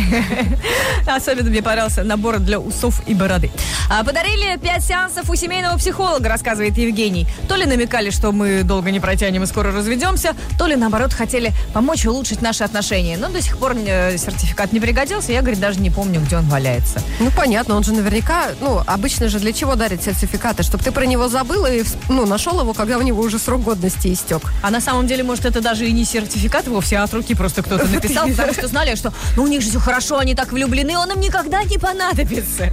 Особенно 1.06 1.48
мне 1.48 1.62
понравился 1.62 2.04
набор 2.04 2.40
для 2.40 2.60
усов 2.60 3.00
и 3.06 3.14
бороды. 3.14 3.50
А, 3.88 4.04
подарили 4.04 4.58
пять 4.58 4.84
сеансов 4.84 5.30
у 5.30 5.34
семейного 5.34 5.78
психолога, 5.78 6.28
рассказывает 6.28 6.76
Евгений. 6.76 7.26
То 7.48 7.56
ли 7.56 7.64
намекали, 7.64 8.10
что 8.10 8.32
мы 8.32 8.64
долго 8.64 8.90
не 8.90 9.00
протянем 9.00 9.29
и 9.38 9.46
скоро 9.46 9.72
разведемся, 9.72 10.34
то 10.58 10.66
ли, 10.66 10.76
наоборот, 10.76 11.12
хотели 11.12 11.52
помочь 11.72 12.06
улучшить 12.06 12.42
наши 12.42 12.64
отношения. 12.64 13.16
Но 13.16 13.28
до 13.28 13.40
сих 13.40 13.58
пор 13.58 13.74
мне 13.74 14.16
сертификат 14.18 14.72
не 14.72 14.80
пригодился. 14.80 15.32
Я, 15.32 15.40
говорит, 15.40 15.60
даже 15.60 15.80
не 15.80 15.90
помню, 15.90 16.20
где 16.20 16.36
он 16.36 16.48
валяется. 16.48 17.00
Ну, 17.18 17.30
понятно, 17.36 17.76
он 17.76 17.84
же 17.84 17.92
наверняка, 17.92 18.48
ну, 18.60 18.82
обычно 18.86 19.28
же 19.28 19.38
для 19.38 19.52
чего 19.52 19.76
дарят 19.76 20.02
сертификаты? 20.02 20.62
Чтобы 20.62 20.84
ты 20.84 20.92
про 20.92 21.06
него 21.06 21.28
забыл 21.28 21.66
и, 21.66 21.82
ну, 22.08 22.26
нашел 22.26 22.60
его, 22.60 22.74
когда 22.74 22.98
у 22.98 23.02
него 23.02 23.22
уже 23.22 23.38
срок 23.38 23.62
годности 23.62 24.12
истек. 24.12 24.42
А 24.62 24.70
на 24.70 24.80
самом 24.80 25.06
деле, 25.06 25.22
может, 25.22 25.44
это 25.44 25.60
даже 25.60 25.86
и 25.86 25.92
не 25.92 26.04
сертификат 26.04 26.66
вовсе, 26.68 26.98
а 26.98 27.04
от 27.04 27.14
руки 27.14 27.34
просто 27.34 27.62
кто-то 27.62 27.86
написал, 27.92 28.28
потому 28.28 28.52
что 28.52 28.68
знали, 28.68 28.94
что 28.94 29.12
ну, 29.36 29.44
у 29.44 29.46
них 29.46 29.62
же 29.62 29.70
все 29.70 29.80
хорошо, 29.80 30.18
они 30.18 30.34
так 30.34 30.52
влюблены, 30.52 30.96
он 30.98 31.10
им 31.12 31.20
никогда 31.20 31.62
не 31.64 31.78
понадобится. 31.78 32.70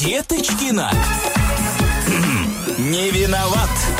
Деточкина. 0.00 0.90
Не 2.82 3.12
виноват. 3.12 3.91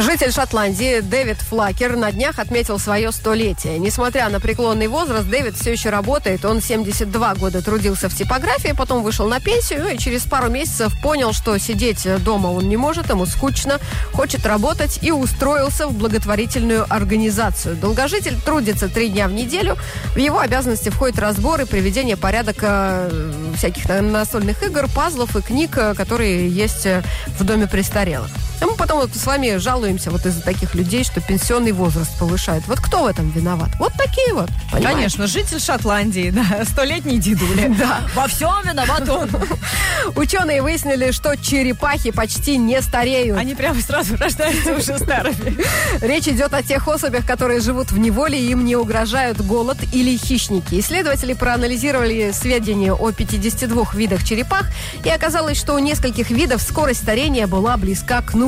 Житель 0.00 0.30
Шотландии 0.30 1.00
Дэвид 1.00 1.38
Флакер 1.38 1.96
на 1.96 2.12
днях 2.12 2.38
отметил 2.38 2.78
свое 2.78 3.10
столетие. 3.10 3.80
Несмотря 3.80 4.28
на 4.28 4.38
преклонный 4.38 4.86
возраст, 4.86 5.28
Дэвид 5.28 5.56
все 5.56 5.72
еще 5.72 5.90
работает. 5.90 6.44
Он 6.44 6.62
72 6.62 7.34
года 7.34 7.62
трудился 7.62 8.08
в 8.08 8.14
типографии, 8.14 8.72
потом 8.76 9.02
вышел 9.02 9.26
на 9.26 9.40
пенсию 9.40 9.92
и 9.92 9.98
через 9.98 10.22
пару 10.22 10.50
месяцев 10.50 10.92
понял, 11.02 11.32
что 11.32 11.58
сидеть 11.58 12.06
дома 12.22 12.46
он 12.46 12.68
не 12.68 12.76
может, 12.76 13.10
ему 13.10 13.26
скучно, 13.26 13.80
хочет 14.12 14.46
работать 14.46 15.00
и 15.02 15.10
устроился 15.10 15.88
в 15.88 15.94
благотворительную 15.94 16.86
организацию. 16.88 17.74
Долгожитель 17.74 18.36
трудится 18.40 18.88
три 18.88 19.08
дня 19.08 19.26
в 19.26 19.32
неделю. 19.32 19.76
В 20.14 20.18
его 20.18 20.38
обязанности 20.38 20.90
входит 20.90 21.18
разбор 21.18 21.62
и 21.62 21.64
приведение 21.64 22.16
порядка 22.16 23.08
э, 23.10 23.32
всяких 23.56 23.88
на- 23.88 24.00
настольных 24.00 24.62
игр, 24.62 24.86
пазлов 24.94 25.34
и 25.34 25.42
книг, 25.42 25.76
э, 25.76 25.94
которые 25.94 26.48
есть 26.48 26.86
э, 26.86 27.02
в 27.36 27.42
доме 27.42 27.66
престарелых. 27.66 28.30
А 28.60 28.66
мы 28.66 28.74
потом 28.74 28.98
вот 29.00 29.14
с 29.14 29.24
вами 29.24 29.56
жалуемся 29.56 30.10
вот 30.10 30.26
из-за 30.26 30.42
таких 30.42 30.74
людей, 30.74 31.04
что 31.04 31.20
пенсионный 31.20 31.72
возраст 31.72 32.18
повышает. 32.18 32.66
Вот 32.66 32.80
кто 32.80 33.04
в 33.04 33.06
этом 33.06 33.30
виноват? 33.30 33.70
Вот 33.78 33.92
такие 33.92 34.34
вот. 34.34 34.50
понимаешь? 34.72 34.96
Конечно, 34.96 35.26
житель 35.28 35.60
Шотландии, 35.60 36.30
да, 36.34 36.64
столетний 36.64 37.18
дедуля. 37.18 37.68
Да. 37.78 38.00
Во 38.14 38.26
всем 38.26 38.50
виноват 38.64 39.08
он. 39.08 39.30
Ученые 40.16 40.62
выяснили, 40.62 41.12
что 41.12 41.36
черепахи 41.36 42.10
почти 42.10 42.56
не 42.56 42.82
стареют. 42.82 43.38
Они 43.38 43.54
прямо 43.54 43.80
сразу 43.80 44.16
рождаются 44.16 44.74
уже 44.74 44.98
старыми. 44.98 45.64
Речь 46.00 46.26
идет 46.26 46.52
о 46.54 46.62
тех 46.62 46.88
особях, 46.88 47.24
которые 47.24 47.60
живут 47.60 47.92
в 47.92 47.98
неволе, 47.98 48.40
им 48.40 48.64
не 48.64 48.74
угрожают 48.74 49.40
голод 49.40 49.78
или 49.92 50.16
хищники. 50.16 50.80
Исследователи 50.80 51.34
проанализировали 51.34 52.32
сведения 52.32 52.92
о 52.92 53.12
52 53.12 53.92
видах 53.94 54.24
черепах, 54.24 54.66
и 55.04 55.08
оказалось, 55.10 55.56
что 55.56 55.74
у 55.74 55.78
нескольких 55.78 56.30
видов 56.30 56.62
скорость 56.62 57.02
старения 57.02 57.46
была 57.46 57.76
близка 57.76 58.22
к 58.22 58.34
нулю, 58.34 58.47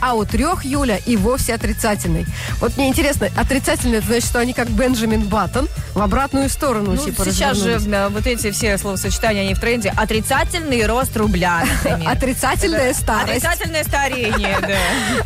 а 0.00 0.14
у 0.14 0.24
трех 0.24 0.64
Юля 0.64 0.98
и 1.06 1.16
вовсе 1.16 1.54
отрицательной. 1.54 2.26
Вот 2.60 2.76
мне 2.76 2.88
интересно, 2.88 3.28
отрицательный, 3.36 3.98
это 3.98 4.06
значит, 4.08 4.24
что 4.28 4.38
они 4.40 4.52
как 4.52 4.68
Бенджамин 4.70 5.22
Баттон 5.22 5.68
в 5.94 6.00
обратную 6.00 6.48
сторону 6.48 6.92
Ну, 6.92 6.96
типа 6.96 7.24
сейчас 7.24 7.56
же 7.58 7.74
развернулись. 7.74 7.86
э, 7.94 8.08
вот 8.14 8.26
эти 8.26 8.50
все 8.50 8.76
словосочетания, 8.78 9.42
они 9.42 9.54
в 9.54 9.60
тренде. 9.60 9.92
Отрицательный 9.96 10.84
рост 10.86 11.16
рубля, 11.16 11.64
например. 11.84 12.10
Отрицательная 12.12 12.92
старость. 12.94 13.44
Отрицательное 13.44 13.84
старение, 13.84 14.58
да. 14.62 14.78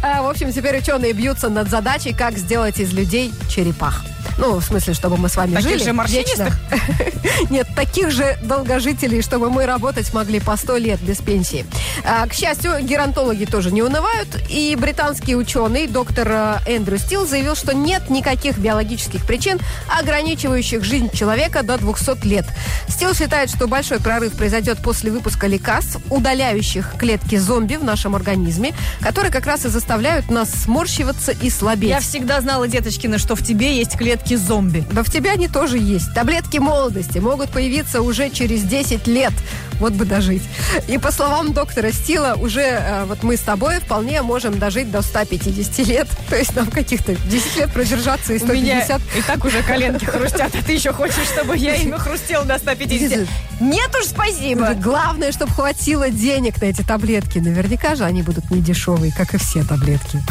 А, 0.02 0.23
в 0.23 0.29
общем, 0.29 0.52
теперь 0.52 0.79
ученые 0.79 1.12
бьются 1.12 1.49
над 1.49 1.69
задачей, 1.71 2.12
как 2.12 2.37
сделать 2.38 2.79
из 2.81 2.93
людей 2.93 3.33
черепах. 3.49 4.02
Ну, 4.41 4.59
в 4.59 4.65
смысле, 4.65 4.95
чтобы 4.95 5.19
мы 5.19 5.29
с 5.29 5.37
вами 5.37 5.55
Таких 5.55 5.71
жили 5.71 5.85
же 5.85 5.93
морщинистых? 5.93 6.59
Нет, 7.51 7.69
таких 7.77 8.11
же 8.11 8.39
долгожителей, 8.43 9.21
чтобы 9.21 9.51
мы 9.51 9.67
работать 9.67 10.13
могли 10.15 10.41
по 10.41 10.57
сто 10.57 10.79
лет 10.79 10.99
без 11.01 11.19
пенсии. 11.19 11.67
А, 12.05 12.27
к 12.27 12.33
счастью, 12.33 12.73
геронтологи 12.81 13.45
тоже 13.45 13.71
не 13.71 13.83
унывают. 13.83 14.29
И 14.49 14.75
британский 14.81 15.37
ученый, 15.37 15.87
доктор 15.87 16.29
э, 16.31 16.59
Эндрю 16.67 16.97
Стил, 16.97 17.27
заявил, 17.27 17.55
что 17.55 17.75
нет 17.75 18.09
никаких 18.09 18.57
биологических 18.57 19.27
причин, 19.27 19.59
ограничивающих 19.89 20.85
жизнь 20.85 21.11
человека 21.13 21.63
до 21.63 21.77
200 21.77 22.27
лет. 22.27 22.47
Стил 22.89 23.15
считает, 23.15 23.51
что 23.51 23.67
большой 23.69 24.01
прорыв 24.01 24.33
произойдет 24.33 24.79
после 24.83 25.11
выпуска 25.11 25.47
лекарств, 25.49 25.99
удаляющих 26.09 26.95
клетки 26.99 27.37
зомби 27.37 27.75
в 27.75 27.85
нашем 27.85 28.17
организме, 28.17 28.75
которые 29.01 29.31
как 29.31 29.45
раз 29.45 29.67
и 29.67 29.69
заставляют 29.69 30.31
нас 30.31 30.51
сморщиваться 30.51 31.33
и 31.33 31.51
слабеть. 31.51 31.91
Я 31.91 32.01
всегда 32.01 32.41
знала, 32.41 32.67
деточкина, 32.69 33.19
что 33.19 33.37
в 33.37 33.45
тебе 33.45 33.77
есть 33.77 33.99
клетки 33.99 34.30
зомби. 34.37 34.85
Да 34.93 35.03
в 35.03 35.11
тебя 35.11 35.33
они 35.33 35.49
тоже 35.49 35.79
есть. 35.79 36.15
Таблетки 36.15 36.59
молодости 36.59 37.19
могут 37.19 37.51
появиться 37.51 38.03
уже 38.03 38.31
через 38.31 38.63
10 38.63 39.07
лет. 39.07 39.33
Вот 39.79 39.95
бы 39.95 40.05
дожить. 40.05 40.43
И 40.89 40.99
по 40.99 41.11
словам 41.11 41.53
доктора 41.53 41.91
Стила, 41.91 42.35
уже 42.37 42.61
э, 42.61 43.05
вот 43.07 43.23
мы 43.23 43.37
с 43.37 43.41
тобой 43.41 43.81
вполне 43.81 44.21
можем 44.23 44.59
дожить 44.59 44.91
до 44.91 45.01
150 45.03 45.87
лет. 45.87 46.07
То 46.29 46.37
есть 46.37 46.55
нам 46.55 46.67
каких-то 46.67 47.15
10 47.15 47.57
лет 47.57 47.73
продержаться 47.73 48.35
и 48.35 48.43
У 48.43 48.47
меня 48.53 48.83
150. 48.85 49.01
и 49.17 49.23
так 49.23 49.45
уже 49.45 49.63
коленки 49.63 50.05
хрустят, 50.05 50.55
а 50.55 50.63
ты 50.63 50.73
еще 50.73 50.93
хочешь, 50.93 51.27
чтобы 51.33 51.57
я 51.57 51.75
ими 51.77 51.97
хрустела 51.97 52.45
до 52.45 52.59
150? 52.59 53.27
Нет 53.61 53.97
уж, 53.99 54.07
спасибо. 54.07 54.75
Главное, 54.75 55.33
чтобы 55.33 55.53
хватило 55.53 56.11
денег 56.11 56.61
на 56.61 56.67
эти 56.67 56.83
таблетки. 56.83 57.39
Наверняка 57.39 57.95
же 57.95 58.05
они 58.05 58.23
будут 58.23 58.51
не 58.51 58.61
дешевые, 58.61 59.13
как 59.17 59.35
и 59.35 59.39
все 59.39 59.65
таблетки. 59.65 60.23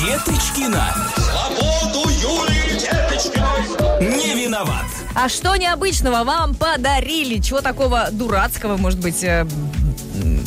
Деточкина. 0.00 0.94
Не 4.00 4.34
виноват. 4.44 4.86
А 5.14 5.28
что 5.28 5.56
необычного 5.56 6.24
вам 6.24 6.54
подарили? 6.54 7.40
Чего 7.40 7.60
такого 7.60 8.08
дурацкого, 8.12 8.76
может 8.76 9.00
быть, 9.00 9.24
э, 9.24 9.46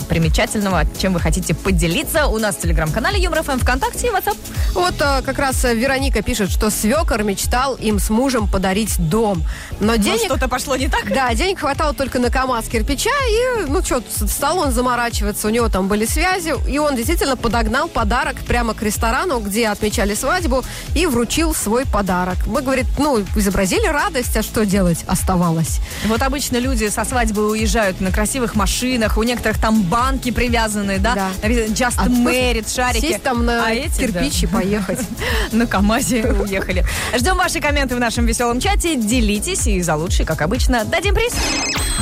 примечательного, 0.09 0.85
чем 0.99 1.13
вы 1.13 1.19
хотите 1.19 1.53
поделиться? 1.53 2.27
У 2.27 2.37
нас 2.37 2.55
в 2.55 2.61
телеграм-канале 2.61 3.19
Юмор 3.19 3.43
ФМ 3.43 3.59
ВКонтакте 3.59 4.07
и 4.07 4.09
WhatsApp. 4.09 4.37
Вот 4.73 4.95
а, 5.01 5.21
как 5.21 5.39
раз 5.39 5.63
э, 5.65 5.75
Вероника 5.75 6.21
пишет, 6.21 6.49
что 6.49 6.69
свекор 6.69 7.23
мечтал 7.23 7.75
им 7.75 7.99
с 7.99 8.09
мужем 8.09 8.47
подарить 8.47 8.97
дом. 9.09 9.43
Но 9.79 9.87
Но 9.87 9.95
денег... 9.97 10.25
что-то 10.25 10.47
пошло 10.47 10.75
не 10.75 10.87
так? 10.87 11.13
Да, 11.13 11.33
денег 11.33 11.59
хватало 11.59 11.93
только 11.93 12.19
на 12.19 12.29
КАМАЗ 12.29 12.67
кирпича, 12.67 13.09
и, 13.29 13.65
ну 13.67 13.83
что, 13.83 14.01
стал 14.09 14.59
он 14.59 14.71
заморачиваться, 14.71 15.47
у 15.47 15.51
него 15.51 15.69
там 15.69 15.87
были 15.87 16.05
связи, 16.05 16.53
и 16.69 16.79
он 16.79 16.95
действительно 16.95 17.35
подогнал 17.35 17.87
подарок 17.87 18.37
прямо 18.47 18.73
к 18.73 18.81
ресторану, 18.81 19.39
где 19.39 19.67
отмечали 19.67 20.13
свадьбу, 20.15 20.63
и 20.95 21.05
вручил 21.05 21.53
свой 21.53 21.85
подарок. 21.85 22.37
Мы, 22.47 22.61
говорит, 22.61 22.85
ну, 22.97 23.23
изобразили 23.35 23.87
радость, 23.87 24.35
а 24.37 24.43
что 24.43 24.65
делать 24.65 25.03
оставалось? 25.07 25.79
Вот 26.05 26.21
обычно 26.21 26.57
люди 26.57 26.89
со 26.89 27.05
свадьбы 27.05 27.49
уезжают 27.49 28.01
на 28.01 28.11
красивых 28.11 28.55
машинах, 28.55 29.17
у 29.17 29.23
некоторых 29.23 29.59
там 29.61 29.83
банки 29.83 30.31
привязаны, 30.31 30.97
да? 30.97 31.15
Да. 31.15 31.47
Just 31.47 31.93
А 31.97 32.07
Married, 32.07 32.73
шарики. 32.73 33.05
Сесть 33.05 33.23
там 33.23 33.45
на 33.45 33.65
А 33.65 33.71
эти, 33.71 33.99
кирпич 33.99 34.43
и 34.43 34.47
да, 34.47 34.57
поехать. 34.57 34.99
на 35.51 35.67
КамАЗе 35.67 36.23
уехали. 36.39 36.83
Ждем 37.15 37.37
ваши 37.37 37.59
комменты 37.61 37.95
в 37.95 37.99
нашем 37.99 38.25
веселом 38.25 38.59
чате. 38.59 38.95
Делитесь 38.95 39.67
и 39.67 39.81
за 39.81 39.95
лучший, 39.95 40.25
как 40.25 40.41
обычно, 40.41 40.83
дадим 40.85 41.13
приз. 41.13 41.33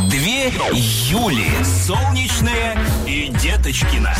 Две 0.09 0.47
Юли. 0.73 1.47
Солнечная 1.85 2.77
и 3.05 3.29
Деточкина. 3.41 4.15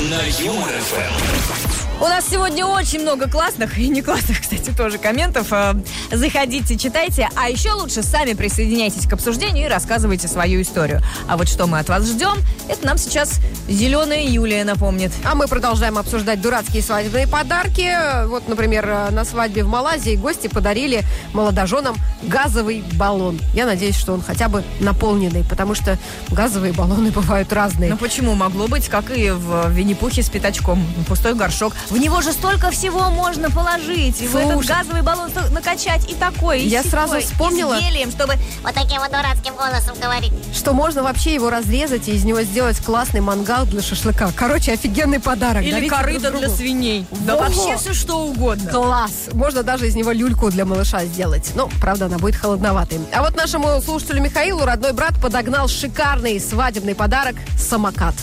На 0.00 0.44
Юмор 0.44 0.70
ФМ. 0.70 1.71
У 2.02 2.04
нас 2.04 2.26
сегодня 2.28 2.66
очень 2.66 3.02
много 3.02 3.30
классных 3.30 3.78
и 3.78 3.88
не 3.88 4.02
классных, 4.02 4.40
кстати, 4.42 4.72
тоже 4.76 4.98
комментов. 4.98 5.52
Э, 5.52 5.74
Заходите, 6.10 6.76
читайте, 6.76 7.28
а 7.36 7.48
еще 7.48 7.70
лучше 7.74 8.02
сами 8.02 8.32
присоединяйтесь 8.32 9.06
к 9.06 9.12
обсуждению 9.12 9.66
и 9.66 9.68
рассказывайте 9.68 10.26
свою 10.26 10.62
историю. 10.62 11.00
А 11.28 11.36
вот 11.36 11.48
что 11.48 11.68
мы 11.68 11.78
от 11.78 11.88
вас 11.88 12.04
ждем, 12.08 12.34
это 12.68 12.84
нам 12.84 12.98
сейчас 12.98 13.38
зеленая 13.68 14.26
Юлия 14.26 14.64
напомнит. 14.64 15.12
А 15.24 15.36
мы 15.36 15.46
продолжаем 15.46 15.96
обсуждать 15.96 16.40
дурацкие 16.40 16.82
свадебные 16.82 17.28
подарки. 17.28 18.26
Вот, 18.26 18.48
например, 18.48 18.84
э, 18.88 19.10
на 19.12 19.24
свадьбе 19.24 19.62
в 19.62 19.68
Малайзии 19.68 20.16
гости 20.16 20.48
подарили 20.48 21.04
молодоженам 21.32 21.94
газовый 22.24 22.82
баллон. 22.94 23.38
Я 23.54 23.64
надеюсь, 23.64 23.96
что 23.96 24.14
он 24.14 24.22
хотя 24.22 24.48
бы 24.48 24.64
наполненный, 24.80 25.44
потому 25.44 25.76
что 25.76 25.96
газовые 26.30 26.72
баллоны 26.72 27.10
бывают 27.12 27.52
разные. 27.52 27.90
Ну 27.90 27.96
почему? 27.96 28.34
Могло 28.34 28.66
быть, 28.66 28.88
как 28.88 29.16
и 29.16 29.30
в 29.30 29.70
Винни-Пухе 29.70 30.24
с 30.24 30.30
пятачком. 30.30 30.84
Пустой 31.06 31.34
горшок. 31.34 31.74
В 31.92 31.98
него 31.98 32.22
же 32.22 32.32
столько 32.32 32.70
всего 32.70 33.10
можно 33.10 33.50
положить. 33.50 34.22
И 34.22 34.26
в 34.26 34.34
этот 34.34 34.52
Слушай. 34.54 34.68
газовый 34.68 35.02
баллон 35.02 35.30
накачать 35.50 36.10
и 36.10 36.14
такое, 36.14 36.56
и 36.56 36.66
Я 36.66 36.82
сякое, 36.82 36.90
сразу 36.90 37.16
и 37.18 37.20
с 37.20 37.24
вспомнила. 37.26 37.78
гелием, 37.78 38.10
чтобы... 38.10 38.36
Вот 38.62 38.72
таким 38.72 38.98
вот 38.98 39.10
дурацким 39.10 39.54
голосом 39.54 40.00
говорить. 40.00 40.32
Что 40.54 40.72
можно 40.72 41.02
вообще 41.02 41.34
его 41.34 41.50
разрезать 41.50 42.08
и 42.08 42.12
из 42.12 42.24
него 42.24 42.40
сделать 42.44 42.78
классный 42.82 43.20
мангал 43.20 43.66
для 43.66 43.82
шашлыка. 43.82 44.30
Короче, 44.34 44.72
офигенный 44.72 45.20
подарок. 45.20 45.62
Или 45.64 45.72
Дарите 45.72 45.90
корыто 45.90 46.30
для 46.30 46.48
свиней. 46.48 47.04
Да 47.10 47.36
Во! 47.36 47.42
вообще 47.42 47.76
все 47.76 47.92
что 47.92 48.20
угодно. 48.24 48.70
Класс! 48.70 49.28
Можно 49.34 49.62
даже 49.62 49.86
из 49.86 49.94
него 49.94 50.12
люльку 50.12 50.50
для 50.50 50.64
малыша 50.64 51.04
сделать. 51.04 51.50
Ну, 51.54 51.68
правда, 51.78 52.06
она 52.06 52.16
будет 52.16 52.36
холодноватой. 52.36 53.00
А 53.14 53.20
вот 53.22 53.36
нашему 53.36 53.82
слушателю 53.82 54.22
Михаилу 54.22 54.64
родной 54.64 54.94
брат 54.94 55.20
подогнал 55.20 55.68
шикарный 55.68 56.40
свадебный 56.40 56.94
подарок– 56.94 57.36
самокат. 57.58 58.14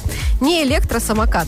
Не 0.42 0.64
электросамокат. 0.64 1.48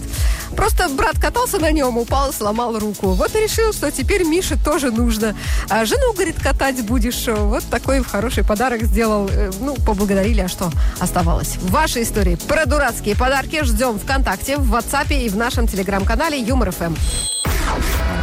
Просто 0.55 0.89
брат 0.89 1.20
катался 1.20 1.60
на 1.60 1.72
нем, 1.72 1.98
упал, 1.98 2.34
сломал 2.34 2.77
руку. 2.77 3.12
Вот 3.13 3.36
и 3.36 3.39
решил, 3.39 3.74
что 3.74 3.91
теперь 3.91 4.24
Мише 4.24 4.58
тоже 4.58 4.91
нужно. 4.91 5.36
А 5.70 5.86
жену, 5.86 6.13
говорит, 6.13 6.41
катать 6.41 6.81
будешь. 6.86 7.27
Вот 7.27 7.63
такой 7.65 8.03
хороший 8.03 8.43
подарок 8.43 8.84
сделал. 8.84 9.27
Э, 9.29 9.51
Ну, 9.60 9.75
поблагодарили, 9.75 10.41
а 10.41 10.48
что 10.48 10.72
оставалось. 11.00 11.58
Ваши 11.62 12.01
истории 12.03 12.36
про 12.36 12.65
дурацкие 12.65 13.15
подарки 13.15 13.63
ждем 13.63 14.00
ВКонтакте, 14.00 14.58
в 14.58 14.74
WhatsApp 14.74 15.13
и 15.13 15.29
в 15.29 15.36
нашем 15.38 15.67
телеграм-канале 15.67 16.39
Юмор 16.39 16.72
ФМ. 16.72 16.96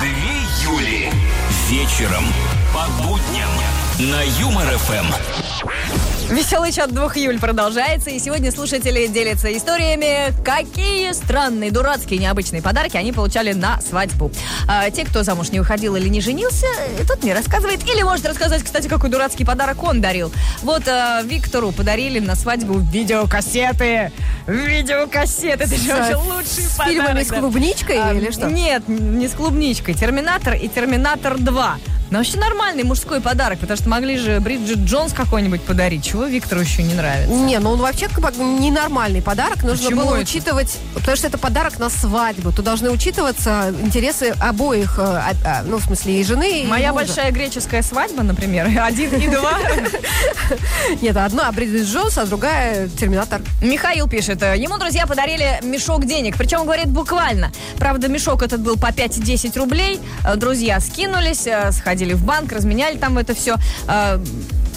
Две 0.01 0.71
Юли. 0.71 1.11
Вечером 1.69 2.25
по 2.73 2.87
будням 3.03 3.51
на 3.99 4.23
Юмор 4.41 4.67
ФМ. 4.79 5.78
Веселый 6.31 6.73
чат 6.73 6.93
2 6.93 7.07
июль 7.15 7.41
продолжается, 7.41 8.11
и 8.11 8.19
сегодня 8.19 8.53
слушатели 8.53 9.07
делятся 9.07 9.51
историями, 9.57 10.35
какие 10.45 11.13
странные, 11.13 11.71
дурацкие, 11.71 12.21
необычные 12.21 12.61
подарки 12.61 12.99
они 12.99 13.13
получали 13.13 13.55
на 13.55 13.81
свадьбу. 13.81 14.31
А, 14.69 14.91
те, 14.91 15.07
кто 15.07 15.23
замуж 15.23 15.51
не 15.53 15.59
выходил 15.59 15.97
или 15.97 16.07
не 16.09 16.21
женился, 16.21 16.67
э, 16.99 17.05
тот 17.07 17.23
мне 17.23 17.33
рассказывает, 17.33 17.83
или 17.89 18.03
может 18.03 18.27
рассказать, 18.27 18.63
кстати, 18.63 18.89
какой 18.89 19.09
дурацкий 19.09 19.47
подарок 19.47 19.83
он 19.83 20.03
дарил. 20.03 20.31
Вот 20.63 20.87
а, 20.87 21.23
Виктору 21.23 21.73
подарили 21.73 22.19
на 22.19 22.35
свадьбу 22.37 22.79
видеокассеты. 22.79 24.13
Видеокассеты, 24.47 25.65
это 25.65 25.77
же 25.77 25.79
С, 25.79 25.87
вообще 25.87 26.17
лучший 26.17 26.65
с 26.65 26.77
подарок. 26.77 26.93
фильмами 26.93 27.23
с 27.23 27.29
клубничкой 27.29 27.99
А, 28.03 28.13
или 28.13 28.31
что? 28.31 28.51
Нет, 28.51 28.83
не 28.87 29.29
с 29.29 29.33
клубничкой. 29.33 29.95
Терминатор 29.95 30.53
и 30.53 30.69
Терминатор 30.69 31.39
2. 31.39 31.79
Но 32.11 32.19
вообще 32.19 32.39
нормальный 32.39 32.85
мужской 32.85 33.21
подарок, 33.21 33.59
потому 33.59 33.77
что 33.77 33.89
могли 33.89 34.17
же 34.17 34.41
Бриджит 34.41 34.79
Джонс 34.79 35.13
какой-нибудь 35.13 35.63
подарить. 35.63 36.05
Чего 36.05 36.25
Виктору 36.25 36.61
еще 36.63 36.83
не 36.83 36.95
нравится? 36.95 37.33
Не, 37.33 37.59
ну 37.59 37.71
он 37.73 37.81
вообще 37.81 38.09
как 38.09 38.21
бы 38.35 38.43
ненормальный 38.45 39.21
подарок. 39.21 39.63
Нужно 39.63 39.85
Почему 39.87 40.03
было 40.07 40.15
это? 40.15 40.23
учитывать, 40.23 40.79
потому 40.95 41.17
что 41.17 41.27
это 41.27 41.37
подарок 41.39 41.79
на 41.79 41.91
свадьбу. 41.91 42.51
Тут 42.53 42.65
должны 42.65 42.91
учитываться 42.91 43.75
интересы 43.83 44.35
обоих, 44.41 44.99
э, 44.99 45.03
а- 45.03 45.33
а, 45.45 45.63
ну, 45.65 45.77
в 45.79 45.85
смысле, 45.85 46.21
и 46.21 46.25
жены, 46.25 46.63
и 46.63 46.67
Моя 46.67 46.93
мужа. 46.93 47.07
большая 47.07 47.31
греческая 47.31 47.83
свадьба, 47.83 48.23
например, 48.23 48.69
один 48.83 49.15
и 49.15 49.29
два. 49.29 49.59
Нет, 51.03 51.17
одна 51.17 51.51
Бриджит 51.53 51.87
Джонс, 51.87 52.17
а 52.19 52.25
другая 52.27 52.89
Терминатор. 52.89 53.41
Михаил 53.63 54.09
пишет, 54.09 54.43
э, 54.43 54.57
ему 54.57 54.79
друзья 54.79 55.07
подарили 55.07 55.59
мешок 55.63 56.07
денег, 56.07 56.37
причем, 56.37 56.65
говорит, 56.65 56.89
буквально. 56.89 57.53
Правда, 57.79 58.09
мешок 58.09 58.43
этот 58.43 58.61
был 58.61 58.77
по 58.77 58.91
5-10 58.93 59.57
рублей. 59.59 60.01
Э, 60.25 60.37
Друзья 60.37 60.81
скинулись, 60.81 61.47
э, 61.47 61.71
сходили 61.99 62.15
в 62.15 62.25
банк, 62.25 62.53
разменяли 62.53 62.97
там 62.97 63.19
это 63.19 63.35
все. 63.35 63.57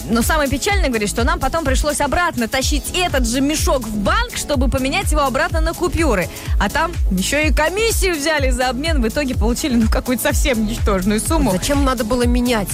Но 0.08 0.22
самое 0.22 0.48
печальное, 0.48 0.88
говорит, 0.88 1.08
что 1.08 1.24
нам 1.24 1.38
потом 1.38 1.64
пришлось 1.64 2.00
обратно 2.00 2.48
тащить 2.48 2.92
этот 2.94 3.26
же 3.26 3.40
мешок 3.40 3.86
в 3.86 3.96
банк, 3.98 4.36
чтобы 4.36 4.68
поменять 4.68 5.10
его 5.12 5.22
обратно 5.22 5.60
на 5.60 5.74
купюры. 5.74 6.28
А 6.58 6.68
там 6.68 6.92
еще 7.10 7.48
и 7.48 7.52
комиссию 7.52 8.14
взяли 8.14 8.50
за 8.50 8.68
обмен. 8.68 9.02
В 9.02 9.08
итоге 9.08 9.34
получили, 9.34 9.76
ну, 9.76 9.88
какую-то 9.88 10.22
совсем 10.22 10.66
ничтожную 10.66 11.20
сумму. 11.20 11.52
Зачем 11.52 11.84
надо 11.84 12.04
было 12.04 12.24
менять? 12.24 12.68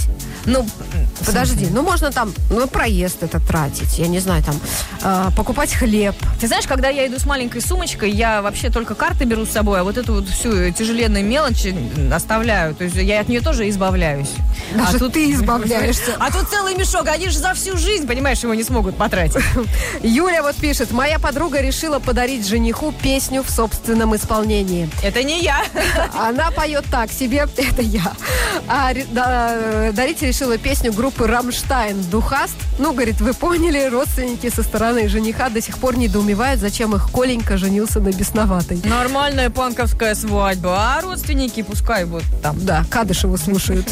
Ну, 0.46 0.66
Подожди, 1.26 1.66
ну 1.70 1.82
можно 1.82 2.12
там, 2.12 2.32
ну, 2.50 2.66
проезд 2.68 3.22
это 3.22 3.40
тратить, 3.40 3.98
я 3.98 4.06
не 4.06 4.18
знаю, 4.20 4.42
там, 4.42 4.54
э, 5.02 5.30
покупать 5.36 5.74
хлеб. 5.74 6.14
Ты 6.40 6.46
знаешь, 6.46 6.66
когда 6.66 6.88
я 6.88 7.06
иду 7.06 7.18
с 7.18 7.26
маленькой 7.26 7.60
сумочкой, 7.60 8.10
я 8.10 8.40
вообще 8.40 8.70
только 8.70 8.94
карты 8.94 9.24
беру 9.24 9.44
с 9.44 9.50
собой, 9.50 9.80
а 9.80 9.84
вот 9.84 9.98
эту 9.98 10.14
вот 10.14 10.28
всю 10.28 10.70
тяжеленную 10.70 11.24
мелочь 11.24 11.66
оставляю. 12.12 12.74
То 12.74 12.84
есть 12.84 12.96
я 12.96 13.20
от 13.20 13.28
нее 13.28 13.40
тоже 13.40 13.68
избавляюсь. 13.68 14.30
Даже 14.74 14.98
ты 15.10 15.32
избавляешься. 15.32 16.16
А 16.18 16.32
тут 16.32 16.48
целый 16.48 16.74
мешок, 16.74 17.08
они 17.18 17.30
же 17.30 17.38
за 17.40 17.52
всю 17.52 17.76
жизнь, 17.76 18.06
понимаешь, 18.06 18.38
его 18.44 18.54
не 18.54 18.62
смогут 18.62 18.96
потратить. 18.96 19.42
Юля 20.02 20.40
вот 20.40 20.54
пишет, 20.54 20.92
моя 20.92 21.18
подруга 21.18 21.60
решила 21.60 21.98
подарить 21.98 22.46
жениху 22.46 22.92
песню 22.92 23.42
в 23.42 23.50
собственном 23.50 24.14
исполнении. 24.14 24.88
Это 25.02 25.24
не 25.24 25.42
я. 25.42 25.64
Она 26.16 26.52
поет 26.52 26.84
так 26.92 27.10
себе, 27.10 27.48
это 27.56 27.82
я. 27.82 28.12
А 28.68 28.92
да, 29.10 29.90
дарить 29.92 30.22
решила 30.22 30.58
песню 30.58 30.92
группы 30.92 31.26
«Рамштайн» 31.26 32.00
«Духаст». 32.04 32.54
Ну, 32.78 32.92
говорит, 32.92 33.20
вы 33.20 33.34
поняли, 33.34 33.88
родственники 33.88 34.48
со 34.48 34.62
стороны 34.62 35.08
жениха 35.08 35.48
до 35.48 35.60
сих 35.60 35.78
пор 35.78 35.96
недоумевают, 35.96 36.60
зачем 36.60 36.94
их 36.94 37.10
Коленька 37.10 37.58
женился 37.58 37.98
на 37.98 38.12
бесноватой. 38.12 38.80
Нормальная 38.84 39.50
панковская 39.50 40.14
свадьба, 40.14 40.76
а 40.78 41.00
родственники 41.00 41.62
пускай 41.62 42.04
вот 42.04 42.22
там. 42.44 42.64
Да, 42.64 42.84
Кадышеву 42.88 43.36
слушают. 43.36 43.88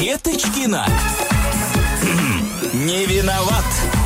Деточкина. 0.00 0.86
Не 2.72 3.04
виноват. 3.04 3.99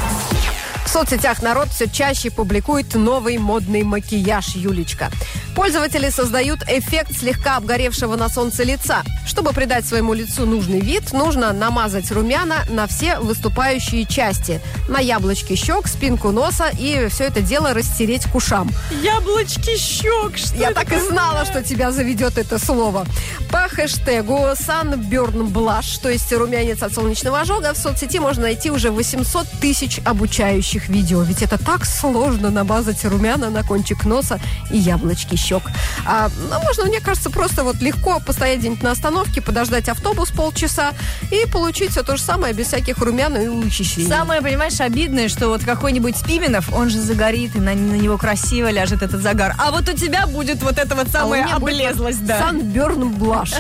В 0.95 0.97
соцсетях 0.97 1.43
народ 1.43 1.71
все 1.71 1.89
чаще 1.89 2.31
публикует 2.31 2.95
новый 2.95 3.37
модный 3.37 3.83
макияж 3.83 4.55
Юлечка. 4.55 5.11
Пользователи 5.57 6.09
создают 6.09 6.63
эффект 6.69 7.19
слегка 7.19 7.57
обгоревшего 7.57 8.15
на 8.15 8.29
солнце 8.29 8.63
лица. 8.63 9.03
Чтобы 9.27 9.53
придать 9.53 9.85
своему 9.85 10.15
лицу 10.15 10.47
нужный 10.47 10.79
вид, 10.79 11.13
нужно 11.13 11.53
намазать 11.53 12.13
румяна 12.13 12.65
на 12.71 12.87
все 12.87 13.19
выступающие 13.19 14.05
части. 14.05 14.61
На 14.89 15.01
яблочки 15.01 15.57
щек, 15.57 15.89
спинку 15.89 16.31
носа 16.31 16.71
и 16.79 17.09
все 17.09 17.25
это 17.25 17.41
дело 17.41 17.75
растереть 17.75 18.31
к 18.31 18.35
ушам. 18.37 18.71
Яблочки 19.03 19.77
щек, 19.77 20.39
что 20.39 20.57
Я 20.57 20.73
так 20.73 20.93
и 20.93 21.01
знала, 21.01 21.45
что 21.45 21.61
тебя 21.63 21.91
заведет 21.91 22.39
это 22.39 22.59
слово. 22.61 23.05
По 23.51 23.69
хэштегу 23.69 24.39
Sunburn 24.55 25.51
Blush, 25.53 26.01
то 26.01 26.09
есть 26.09 26.33
румянец 26.33 26.83
от 26.83 26.93
солнечного 26.93 27.41
ожога, 27.41 27.73
в 27.73 27.79
соцсети 27.79 28.19
можно 28.19 28.43
найти 28.43 28.71
уже 28.71 28.91
800 28.93 29.47
тысяч 29.61 30.01
обучающих 30.05 30.84
видео. 30.89 31.23
Ведь 31.23 31.43
это 31.43 31.59
так 31.59 31.85
сложно 31.85 32.51
намазать 32.51 33.05
румяна 33.05 33.51
на 33.51 33.63
кончик 33.63 34.05
носа 34.05 34.41
и 34.71 34.79
яблочки 34.79 35.37
щек. 35.37 35.63
А, 36.07 36.31
ну, 36.51 36.63
можно, 36.63 36.85
мне 36.85 37.01
кажется, 37.01 37.31
просто 37.31 37.65
вот 37.65 37.77
легко 37.81 38.21
постоять 38.21 38.61
где-нибудь 38.61 38.83
на 38.83 38.93
остановке, 38.93 39.41
подождать 39.41 39.89
автобус 39.89 40.31
полчаса 40.31 40.93
и 41.31 41.47
получить 41.51 41.91
все 41.91 42.03
то 42.03 42.17
же 42.17 42.23
самое 42.23 42.55
без 42.55 42.69
всяких 42.69 42.99
румян 42.99 43.37
и 43.37 43.47
ухищрений. 43.47 44.09
Самое, 44.09 44.41
понимаешь, 44.41 44.81
обидное, 44.81 45.29
что 45.29 45.49
вот 45.49 45.65
какой-нибудь 45.65 46.25
Пименов, 46.25 46.73
он 46.73 46.91
же 46.91 47.01
загорит, 47.01 47.55
и 47.57 47.61
на, 47.61 47.75
на 47.75 47.95
него 47.95 48.19
красиво 48.19 48.71
ляжет 48.71 49.03
этот 49.03 49.21
загар. 49.21 49.55
А 49.59 49.71
вот 49.71 49.89
у 49.89 49.93
тебя 49.93 50.27
будет 50.27 50.63
вот 50.63 50.79
эта 50.79 50.95
вот 50.95 51.09
А 51.15 51.25
меня 51.25 51.59
будет 51.59 51.75
облезлость, 51.85 52.25
да. 52.25 52.51
Sunburn 52.51 53.17
Blush. 53.17 53.55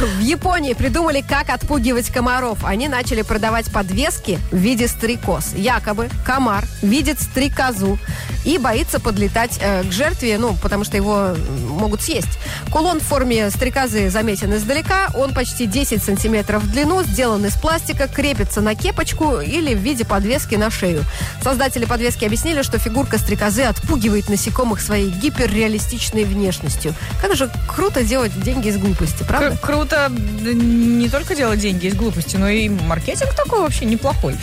В 0.18 0.20
Японии 0.20 0.74
придумали, 0.74 1.20
как 1.26 1.50
отпугивать 1.50 2.10
комаров. 2.10 2.64
Они 2.64 2.88
начали 2.88 3.22
продавать 3.22 3.70
подвески 3.70 4.38
в 4.50 4.56
виде 4.56 4.88
стрекоз. 4.88 5.54
Якобы 5.54 6.08
комар 6.24 6.59
видит 6.82 7.20
стрекозу 7.20 7.98
и 8.44 8.58
боится 8.58 9.00
подлетать 9.00 9.58
э, 9.60 9.82
к 9.84 9.92
жертве, 9.92 10.38
ну, 10.38 10.56
потому 10.62 10.84
что 10.84 10.96
его 10.96 11.34
могут 11.68 12.02
съесть. 12.02 12.38
Кулон 12.70 13.00
в 13.00 13.02
форме 13.02 13.50
стрекозы 13.50 14.10
заметен 14.10 14.54
издалека. 14.54 15.08
Он 15.14 15.32
почти 15.34 15.66
10 15.66 16.02
сантиметров 16.02 16.62
в 16.62 16.70
длину, 16.72 17.02
сделан 17.02 17.44
из 17.44 17.54
пластика, 17.54 18.08
крепится 18.08 18.60
на 18.60 18.74
кепочку 18.74 19.40
или 19.40 19.74
в 19.74 19.78
виде 19.78 20.04
подвески 20.04 20.54
на 20.54 20.70
шею. 20.70 21.04
Создатели 21.42 21.84
подвески 21.84 22.24
объяснили, 22.24 22.62
что 22.62 22.78
фигурка 22.78 23.18
стрекозы 23.18 23.62
отпугивает 23.62 24.28
насекомых 24.28 24.80
своей 24.80 25.10
гиперреалистичной 25.10 26.24
внешностью. 26.24 26.94
Как 27.20 27.34
же 27.34 27.50
круто 27.68 28.02
делать 28.02 28.32
деньги 28.42 28.68
из 28.68 28.76
глупости, 28.78 29.22
правда? 29.22 29.56
К- 29.56 29.60
Круто 29.60 30.10
не 30.10 31.08
только 31.08 31.34
делать 31.34 31.60
деньги 31.60 31.86
из 31.86 31.94
глупости, 31.94 32.36
но 32.36 32.48
и 32.48 32.68
маркетинг 32.68 33.34
такой 33.34 33.60
вообще 33.60 33.84
неплохой. 33.84 34.36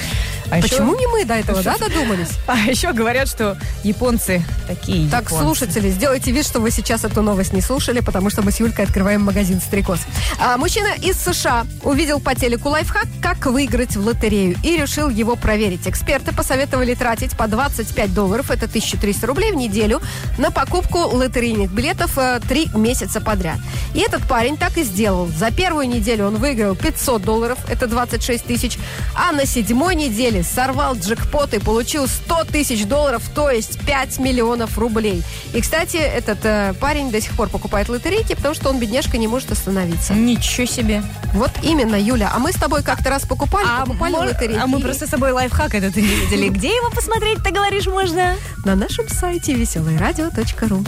А 0.49 0.61
Почему 0.61 0.93
еще, 0.93 0.99
не 1.05 1.07
мы 1.07 1.25
до 1.25 1.33
этого, 1.33 1.61
да, 1.61 1.77
додумались? 1.77 2.29
а 2.47 2.55
еще 2.57 2.93
говорят, 2.93 3.27
что 3.27 3.57
японцы 3.87 4.43
такие 4.67 5.09
Так, 5.09 5.25
японцы. 5.25 5.43
слушатели, 5.43 5.89
сделайте 5.89 6.31
вид, 6.31 6.45
что 6.45 6.59
вы 6.59 6.71
сейчас 6.71 7.03
эту 7.05 7.21
новость 7.21 7.53
не 7.53 7.61
слушали, 7.61 8.01
потому 8.01 8.29
что 8.29 8.41
мы 8.41 8.51
с 8.51 8.59
Юлькой 8.59 8.85
открываем 8.85 9.21
магазин 9.23 9.61
«Стрекоз». 9.61 9.99
А, 10.39 10.57
мужчина 10.57 10.89
из 11.01 11.17
США 11.17 11.65
увидел 11.83 12.19
по 12.19 12.35
телеку 12.35 12.69
лайфхак, 12.69 13.07
как 13.21 13.45
выиграть 13.45 13.95
в 13.95 14.05
лотерею, 14.05 14.57
и 14.63 14.77
решил 14.77 15.09
его 15.09 15.35
проверить. 15.35 15.87
Эксперты 15.87 16.33
посоветовали 16.33 16.93
тратить 16.93 17.37
по 17.37 17.47
25 17.47 18.13
долларов, 18.13 18.51
это 18.51 18.65
1300 18.65 19.25
рублей 19.25 19.51
в 19.51 19.55
неделю, 19.55 20.01
на 20.37 20.51
покупку 20.51 20.99
лотерейных 20.99 21.71
билетов 21.71 22.17
э, 22.17 22.39
три 22.47 22.67
месяца 22.75 23.21
подряд. 23.21 23.59
И 23.93 23.99
этот 23.99 24.27
парень 24.27 24.57
так 24.57 24.77
и 24.77 24.83
сделал. 24.83 25.27
За 25.27 25.51
первую 25.51 25.87
неделю 25.87 26.27
он 26.27 26.37
выиграл 26.37 26.75
500 26.75 27.21
долларов, 27.21 27.57
это 27.69 27.87
26 27.87 28.43
тысяч, 28.43 28.77
а 29.15 29.31
на 29.31 29.45
седьмой 29.45 29.95
неделе 29.95 30.43
сорвал 30.43 30.95
джекпот 30.95 31.53
и 31.53 31.59
получил 31.59 32.07
100 32.07 32.43
тысяч 32.45 32.85
долларов, 32.85 33.23
то 33.33 33.49
есть 33.49 33.76
выиграть 33.77 33.85
5 33.85 34.19
миллионов 34.19 34.77
рублей. 34.77 35.23
И, 35.53 35.61
кстати, 35.61 35.97
этот 35.97 36.39
э, 36.43 36.73
парень 36.79 37.11
до 37.11 37.21
сих 37.21 37.33
пор 37.33 37.49
покупает 37.49 37.89
лотерейки, 37.89 38.35
потому 38.35 38.55
что 38.55 38.69
он, 38.69 38.79
бедняжка, 38.79 39.17
не 39.17 39.27
может 39.27 39.51
остановиться. 39.51 40.13
Ничего 40.13 40.65
себе. 40.67 41.03
Вот 41.33 41.51
именно, 41.63 41.95
Юля. 41.95 42.31
А 42.33 42.39
мы 42.39 42.51
с 42.51 42.55
тобой 42.55 42.83
как-то 42.83 43.09
раз 43.09 43.25
покупали, 43.25 43.67
покупали 43.85 44.13
мор- 44.13 44.25
лотерейки. 44.27 44.59
а 44.61 44.67
мы 44.67 44.79
просто 44.79 45.07
с 45.07 45.09
собой 45.09 45.31
лайфхак 45.31 45.75
этот 45.75 45.95
не 45.95 46.01
видели. 46.03 46.49
Где 46.49 46.69
его 46.69 46.89
посмотреть, 46.89 47.43
ты 47.43 47.51
говоришь, 47.51 47.87
можно? 47.87 48.35
На 48.65 48.75
нашем 48.75 49.07
сайте 49.09 49.53
веселорадио.ру. 49.53 50.83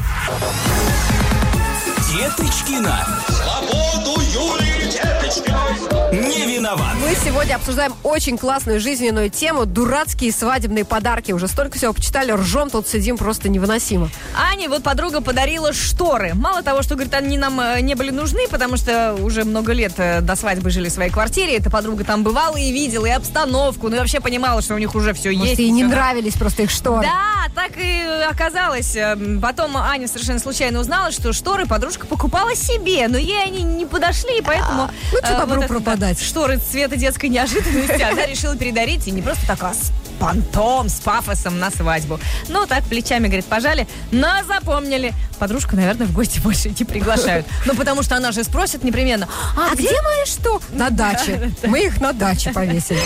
Деточкина. 2.11 3.05
Свободу 3.29 4.21
Юлии 4.21 4.91
Деточкиной. 4.91 6.38
Виноват. 6.69 6.95
Мы 7.01 7.15
сегодня 7.15 7.55
обсуждаем 7.55 7.95
очень 8.03 8.37
классную 8.37 8.79
жизненную 8.79 9.29
тему 9.29 9.65
дурацкие 9.65 10.31
свадебные 10.31 10.85
подарки. 10.85 11.31
Уже 11.31 11.47
столько 11.47 11.77
всего 11.77 11.93
почитали, 11.93 12.31
ржем 12.31 12.69
тут 12.69 12.87
сидим 12.87 13.17
просто 13.17 13.49
невыносимо. 13.49 14.09
Ане 14.35 14.69
вот 14.69 14.83
подруга 14.83 15.21
подарила 15.21 15.73
шторы. 15.73 16.33
Мало 16.35 16.61
того, 16.61 16.83
что, 16.83 16.93
говорит, 16.95 17.13
они 17.15 17.37
нам 17.37 17.59
э, 17.59 17.81
не 17.81 17.95
были 17.95 18.11
нужны, 18.11 18.47
потому 18.49 18.77
что 18.77 19.15
уже 19.19 19.45
много 19.45 19.73
лет 19.73 19.93
э, 19.97 20.21
до 20.21 20.35
свадьбы 20.35 20.69
жили 20.69 20.89
в 20.89 20.91
своей 20.91 21.09
квартире. 21.09 21.57
Эта 21.57 21.71
подруга 21.71 22.03
там 22.03 22.23
бывала 22.23 22.55
и 22.57 22.71
видела, 22.71 23.07
и 23.07 23.11
обстановку, 23.11 23.89
ну 23.89 23.95
и 23.95 23.99
вообще 23.99 24.19
понимала, 24.19 24.61
что 24.61 24.75
у 24.75 24.77
них 24.77 24.93
уже 24.93 25.13
все 25.13 25.31
Может, 25.31 25.45
есть. 25.47 25.59
ей 25.59 25.71
не 25.71 25.83
всё. 25.83 25.91
нравились 25.91 26.33
просто 26.35 26.63
их 26.63 26.69
шторы. 26.71 27.01
Да, 27.01 27.51
так 27.55 27.71
и 27.77 28.03
оказалось. 28.29 28.95
Эм, 28.95 29.41
Потом 29.41 29.75
Аня 29.77 30.07
совершенно 30.07 30.39
случайно 30.39 30.79
узнала, 30.79 31.11
что 31.11 31.33
шторы 31.33 31.65
подружка 31.65 32.05
покупала 32.05 32.55
себе, 32.55 33.07
но 33.07 33.17
ей 33.17 33.41
они 33.43 33.63
не 33.63 33.85
подошли, 33.87 34.37
и 34.37 34.41
поэтому... 34.41 34.89
ну, 35.11 35.17
э, 35.19 35.37
добру 35.37 35.61
это, 35.61 35.61
да, 35.61 35.67
пропадать. 35.67 36.21
шторы 36.21 36.58
цвета 36.59 36.95
детской 36.95 37.29
неожиданности 37.29 38.01
она 38.01 38.25
решила 38.25 38.55
передарить, 38.55 39.07
и 39.07 39.11
не 39.11 39.21
просто 39.21 39.45
так, 39.47 39.63
а 39.63 39.73
с 39.73 39.91
понтом, 40.19 40.89
с 40.89 40.99
пафосом 40.99 41.59
на 41.59 41.71
свадьбу. 41.71 42.19
Ну, 42.49 42.65
так, 42.67 42.83
плечами, 42.83 43.27
говорит, 43.27 43.45
пожали, 43.45 43.87
но 44.11 44.27
запомнили. 44.45 45.13
Подружку, 45.39 45.75
наверное, 45.75 46.07
в 46.07 46.13
гости 46.13 46.39
больше 46.43 46.69
не 46.69 46.85
приглашают. 46.85 47.45
Ну, 47.65 47.73
потому 47.75 48.03
что 48.03 48.15
она 48.15 48.31
же 48.31 48.43
спросит 48.43 48.83
непременно, 48.83 49.27
А 49.57 49.75
где 49.75 50.01
мои 50.01 50.25
что? 50.25 50.61
На 50.73 50.89
даче. 50.89 51.51
Мы 51.63 51.85
их 51.85 52.01
на 52.01 52.13
даче 52.13 52.51
повесили. 52.51 52.99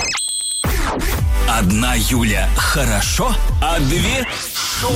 Одна 1.47 1.93
Юля 1.95 2.47
хорошо, 2.55 3.33
а 3.61 3.79
две 3.79 4.25
шоу. 4.79 4.91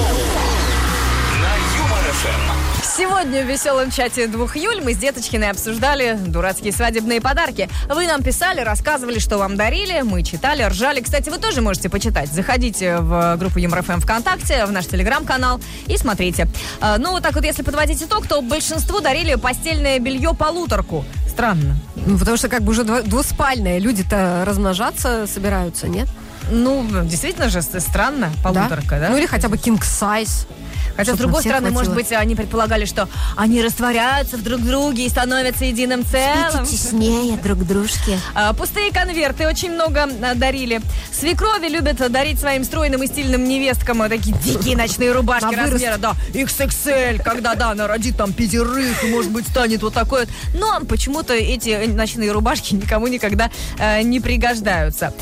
На 1.42 1.56
Юмор 1.78 2.04
ФМ. 2.14 2.67
Сегодня 2.84 3.44
в 3.44 3.48
веселом 3.48 3.92
чате 3.92 4.28
двух 4.28 4.56
Юль 4.56 4.82
мы 4.84 4.94
с 4.94 4.98
Деточкиной 4.98 5.50
обсуждали 5.50 6.18
дурацкие 6.28 6.72
свадебные 6.72 7.22
подарки. 7.22 7.70
Вы 7.90 8.08
нам 8.08 8.24
писали, 8.24 8.62
рассказывали, 8.62 9.20
что 9.20 9.38
вам 9.38 9.56
дарили, 9.58 10.02
мы 10.02 10.24
читали, 10.24 10.64
ржали. 10.64 11.02
Кстати, 11.02 11.30
вы 11.30 11.38
тоже 11.38 11.62
можете 11.62 11.90
почитать. 11.90 12.32
Заходите 12.32 12.98
в 12.98 13.36
группу 13.38 13.60
Юмор 13.60 13.84
ФМ 13.84 14.00
ВКонтакте, 14.00 14.66
в 14.66 14.72
наш 14.72 14.86
телеграм-канал 14.88 15.60
и 15.88 15.98
смотрите. 15.98 16.48
А, 16.80 16.98
Ну, 16.98 17.12
вот 17.12 17.24
так 17.24 17.36
вот, 17.36 17.44
если 17.44 17.64
подводить 17.64 18.02
итог, 18.02 18.28
то 18.28 18.42
большинству 18.42 19.00
дарили 19.02 19.36
постельное 19.36 20.00
белье 20.00 20.34
полуторку. 20.34 21.06
Странно. 21.28 21.78
Ну, 21.96 22.18
потому 22.18 22.38
что 22.38 22.48
как 22.48 22.62
бы 22.62 22.72
уже 22.72 22.84
двуспальные. 22.84 23.80
Люди-то 23.80 24.44
размножаться 24.46 25.28
собираются, 25.28 25.88
нет? 25.88 26.08
Ну, 26.50 26.86
действительно 27.04 27.50
же 27.50 27.62
странно, 27.62 28.32
полуторка, 28.44 29.00
да? 29.00 29.10
Ну 29.10 29.18
или 29.18 29.26
хотя 29.26 29.50
бы 29.50 29.58
king 29.58 29.80
size. 29.82 30.48
Хотя, 30.98 31.14
с 31.14 31.18
другой 31.18 31.42
стороны, 31.42 31.70
может 31.72 31.94
хватило. 31.94 32.18
быть, 32.18 32.22
они 32.24 32.36
предполагали, 32.36 32.86
что 32.86 33.08
они 33.36 33.62
растворяются 33.62 34.38
в 34.38 34.44
друг 34.44 34.62
друге 34.62 35.06
и 35.06 35.10
становятся 35.10 35.66
единым 35.66 36.04
целым. 36.06 36.66
теснее 36.66 37.38
друг 37.38 37.66
дружке. 37.66 38.20
А, 38.34 38.54
Пустые 38.54 38.92
конверты 38.92 39.48
очень 39.48 39.72
много 39.72 40.04
а, 40.04 40.34
дарили. 40.36 40.82
Свекрови 41.12 41.68
любят 41.68 41.98
дарить 42.12 42.40
своим 42.40 42.64
стройным 42.64 43.04
и 43.04 43.08
стильным 43.08 43.44
невесткам 43.48 44.02
а, 44.02 44.10
такие 44.10 44.36
дикие 44.38 44.76
ночные 44.76 45.12
рубашки 45.12 45.46
вырост. 45.56 45.74
размера, 45.74 45.98
да, 45.98 46.14
XXL, 46.34 47.22
когда, 47.22 47.56
да, 47.56 47.72
она 47.72 47.88
родит 47.88 48.18
там 48.18 48.34
пятерых, 48.34 49.04
и, 49.04 49.08
может 49.08 49.32
быть, 49.32 49.48
станет 49.48 49.84
вот 49.84 49.94
такой 49.94 50.18
вот. 50.22 50.30
Но 50.56 50.80
почему-то 50.86 51.34
эти 51.34 51.86
ночные 51.86 52.32
рубашки 52.32 52.74
никому 52.74 53.08
никогда 53.08 53.52
э, 53.78 54.02
не 54.02 54.20
пригождаются. 54.20 55.14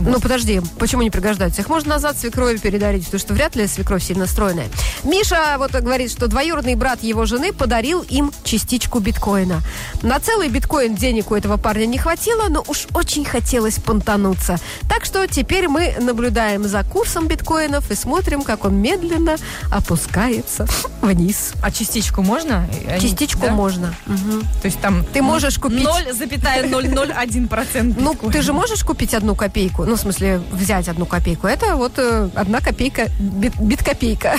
Ну, 0.00 0.20
подожди, 0.20 0.60
почему 0.78 1.02
не 1.02 1.10
пригождаются? 1.10 1.62
Их 1.62 1.68
можно 1.68 1.90
назад 1.90 2.18
свекрови 2.18 2.56
передарить, 2.56 3.04
потому 3.04 3.20
что 3.20 3.34
вряд 3.34 3.56
ли 3.56 3.66
свекровь 3.66 4.02
сильно 4.02 4.26
стройная. 4.26 4.68
Миша 5.04 5.56
вот 5.58 5.72
говорит, 5.72 6.10
что 6.10 6.26
двоюродный 6.28 6.74
брат 6.74 7.02
его 7.02 7.26
жены 7.26 7.52
подарил 7.52 8.02
им 8.02 8.32
частичку 8.44 8.98
биткоина. 9.00 9.60
На 10.02 10.18
целый 10.20 10.48
биткоин 10.48 10.94
денег 10.94 11.30
у 11.30 11.34
этого 11.34 11.56
парня 11.56 11.86
не 11.86 11.98
хватило, 11.98 12.48
но 12.48 12.64
уж 12.66 12.86
очень 12.94 13.24
хотелось 13.24 13.78
понтануться. 13.78 14.58
Так 14.88 15.04
что 15.04 15.26
теперь 15.26 15.68
мы 15.68 15.94
наблюдаем 16.00 16.64
за 16.64 16.82
курсом 16.84 17.26
биткоинов 17.28 17.90
и 17.90 17.94
смотрим, 17.94 18.42
как 18.42 18.64
он 18.64 18.76
медленно 18.76 19.36
опускается 19.70 20.66
вниз. 21.02 21.52
А 21.62 21.70
частичку 21.70 22.22
можно? 22.22 22.68
Частичку 23.00 23.42
да? 23.42 23.52
можно. 23.52 23.94
Мгм. 24.06 24.40
То 24.62 24.66
есть 24.66 24.80
там... 24.80 25.04
Ты 25.12 25.22
можешь 25.22 25.58
купить- 25.58 25.86
0,001%. 25.86 27.94
Ну, 27.98 28.14
ты 28.30 28.42
же 28.42 28.52
можешь 28.52 28.84
купить 28.84 29.14
одну 29.14 29.34
копейку? 29.34 29.84
Ну, 29.90 29.96
в 29.96 30.00
смысле, 30.00 30.40
взять 30.52 30.86
одну 30.86 31.04
копейку. 31.04 31.48
Это 31.48 31.74
вот 31.74 31.94
э, 31.96 32.28
одна 32.36 32.60
копейка, 32.60 33.08
бит, 33.18 33.58
биткопейка. 33.58 34.36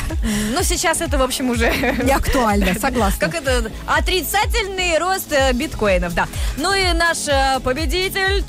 Ну, 0.53 0.63
сейчас 0.63 1.01
это, 1.01 1.17
в 1.17 1.21
общем, 1.21 1.49
уже... 1.49 1.65
Не 2.05 2.13
актуально, 2.13 2.73
согласна. 2.79 3.19
Как 3.19 3.35
это? 3.35 3.69
Отрицательный 3.85 4.97
рост 4.97 5.29
э, 5.33 5.51
биткоинов, 5.51 6.13
да. 6.13 6.29
Ну 6.55 6.73
и 6.73 6.93
наш 6.93 7.27
э, 7.27 7.59
победитель. 7.61 8.43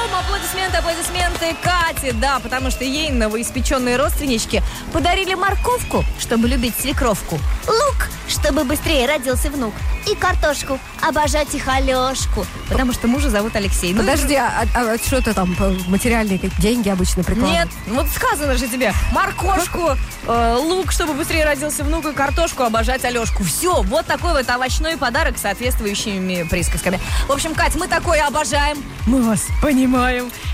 Та-да-да-дам! 0.00 0.20
Аплодисменты, 0.20 0.76
аплодисменты 0.78 1.56
Кате, 1.62 2.12
да, 2.12 2.38
потому 2.40 2.70
что 2.70 2.84
ей 2.84 3.10
новоиспеченные 3.10 3.96
родственнички 3.96 4.62
подарили 4.92 5.34
морковку, 5.34 6.04
чтобы 6.18 6.48
любить 6.48 6.74
свекровку. 6.80 7.38
Лук, 7.66 8.08
чтобы 8.28 8.64
быстрее 8.64 9.06
родился 9.06 9.50
внук. 9.50 9.74
И 10.10 10.14
картошку. 10.14 10.78
Обожать 11.02 11.54
их 11.54 11.68
Алешку. 11.68 12.46
Потому 12.68 12.92
что 12.92 13.06
мужа 13.06 13.28
зовут 13.30 13.54
Алексей. 13.56 13.92
Ну, 13.92 14.00
Подожди, 14.00 14.34
а, 14.34 14.66
а- 14.74 14.94
а 14.94 14.98
что 14.98 15.16
это 15.16 15.34
там, 15.34 15.54
э, 15.58 15.76
материальные 15.88 16.38
деньги 16.58 16.88
обычно 16.88 17.22
прикладывают? 17.22 17.70
Нет, 17.86 17.94
вот 17.94 18.06
сказано 18.08 18.56
же 18.56 18.66
тебе. 18.66 18.94
Моркошку, 19.12 19.96
э, 20.26 20.56
лук, 20.58 20.92
чтобы 20.92 21.12
быстрее 21.14 21.44
родился 21.44 21.84
внук, 21.84 22.06
и 22.06 22.12
картошку 22.12 22.62
обожать 22.62 23.04
Алешку. 23.04 23.44
Все, 23.44 23.82
вот 23.82 24.06
такой 24.06 24.32
вот 24.32 24.48
овощной 24.48 24.96
подарок 24.96 25.36
с 25.38 25.42
соответствующими 25.42 26.44
присказками. 26.44 26.98
В 27.28 27.32
общем, 27.32 27.54
Кать, 27.54 27.74
мы 27.74 27.86
такое 27.88 28.24
обожаем. 28.26 28.82
Мы 29.06 29.22
вас 29.22 29.46
понимаем. 29.62 29.89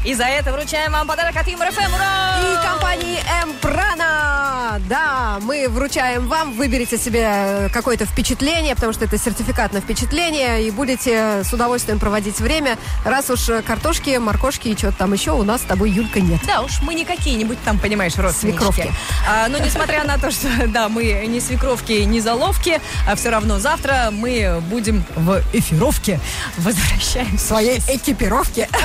И 0.04 0.14
за 0.14 0.24
это 0.24 0.52
вручаем 0.52 0.92
вам 0.92 1.06
подарок 1.06 1.36
от 1.36 1.46
Юмор 1.46 1.70
ФМ. 1.70 1.94
Ура! 1.94 2.38
И 2.40 2.66
компании 2.66 3.18
Эмпрана. 3.42 4.45
Да, 4.88 5.38
мы 5.42 5.68
вручаем 5.68 6.28
вам, 6.28 6.52
выберите 6.52 6.98
себе 6.98 7.26
э, 7.26 7.68
какое-то 7.70 8.06
впечатление, 8.06 8.74
потому 8.74 8.92
что 8.92 9.04
это 9.04 9.18
сертификат 9.18 9.72
на 9.72 9.80
впечатление, 9.80 10.66
и 10.66 10.70
будете 10.70 11.42
с 11.44 11.52
удовольствием 11.52 11.98
проводить 11.98 12.40
время, 12.40 12.78
раз 13.04 13.30
уж 13.30 13.48
э, 13.48 13.62
картошки, 13.62 14.16
моркошки 14.18 14.68
и 14.68 14.76
что-то 14.76 14.98
там 14.98 15.12
еще 15.12 15.32
у 15.32 15.42
нас 15.42 15.62
с 15.62 15.64
тобой, 15.64 15.90
Юлька, 15.90 16.20
нет. 16.20 16.40
Да 16.46 16.62
уж, 16.62 16.80
мы 16.82 16.94
не 16.94 17.04
какие-нибудь 17.04 17.58
там, 17.64 17.78
понимаешь, 17.78 18.16
родственнички. 18.16 18.58
Свекровки. 18.58 18.92
А, 19.28 19.48
но 19.48 19.58
несмотря 19.58 20.04
на 20.04 20.18
то, 20.18 20.30
что, 20.30 20.48
да, 20.68 20.88
мы 20.88 21.24
не 21.26 21.40
свекровки, 21.40 21.92
не 21.92 22.20
заловки, 22.20 22.80
а 23.08 23.16
все 23.16 23.30
равно 23.30 23.58
завтра 23.58 24.10
мы 24.12 24.62
будем 24.70 25.04
в 25.14 25.42
эфировке. 25.52 26.20
Возвращаемся. 26.58 27.36
В 27.36 27.40
своей 27.40 27.78
экипировке. 27.88 28.68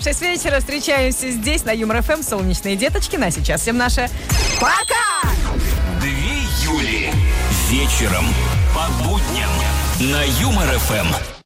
В 0.00 0.02
6 0.02 0.22
вечера 0.22 0.60
встречаемся 0.60 1.30
здесь, 1.30 1.64
на 1.64 1.72
Юмор 1.72 2.02
ФМ, 2.02 2.22
солнечные 2.22 2.76
деточки. 2.76 3.16
На 3.16 3.30
сейчас 3.30 3.60
всем 3.60 3.76
наше 3.76 4.08
Пока! 4.60 4.99
Две 6.00 6.42
Юли. 6.62 7.12
Вечером 7.68 8.26
по 8.74 9.04
будням 9.04 9.50
на 10.00 10.22
Юмор 10.40 10.66
ФМ. 10.78 11.30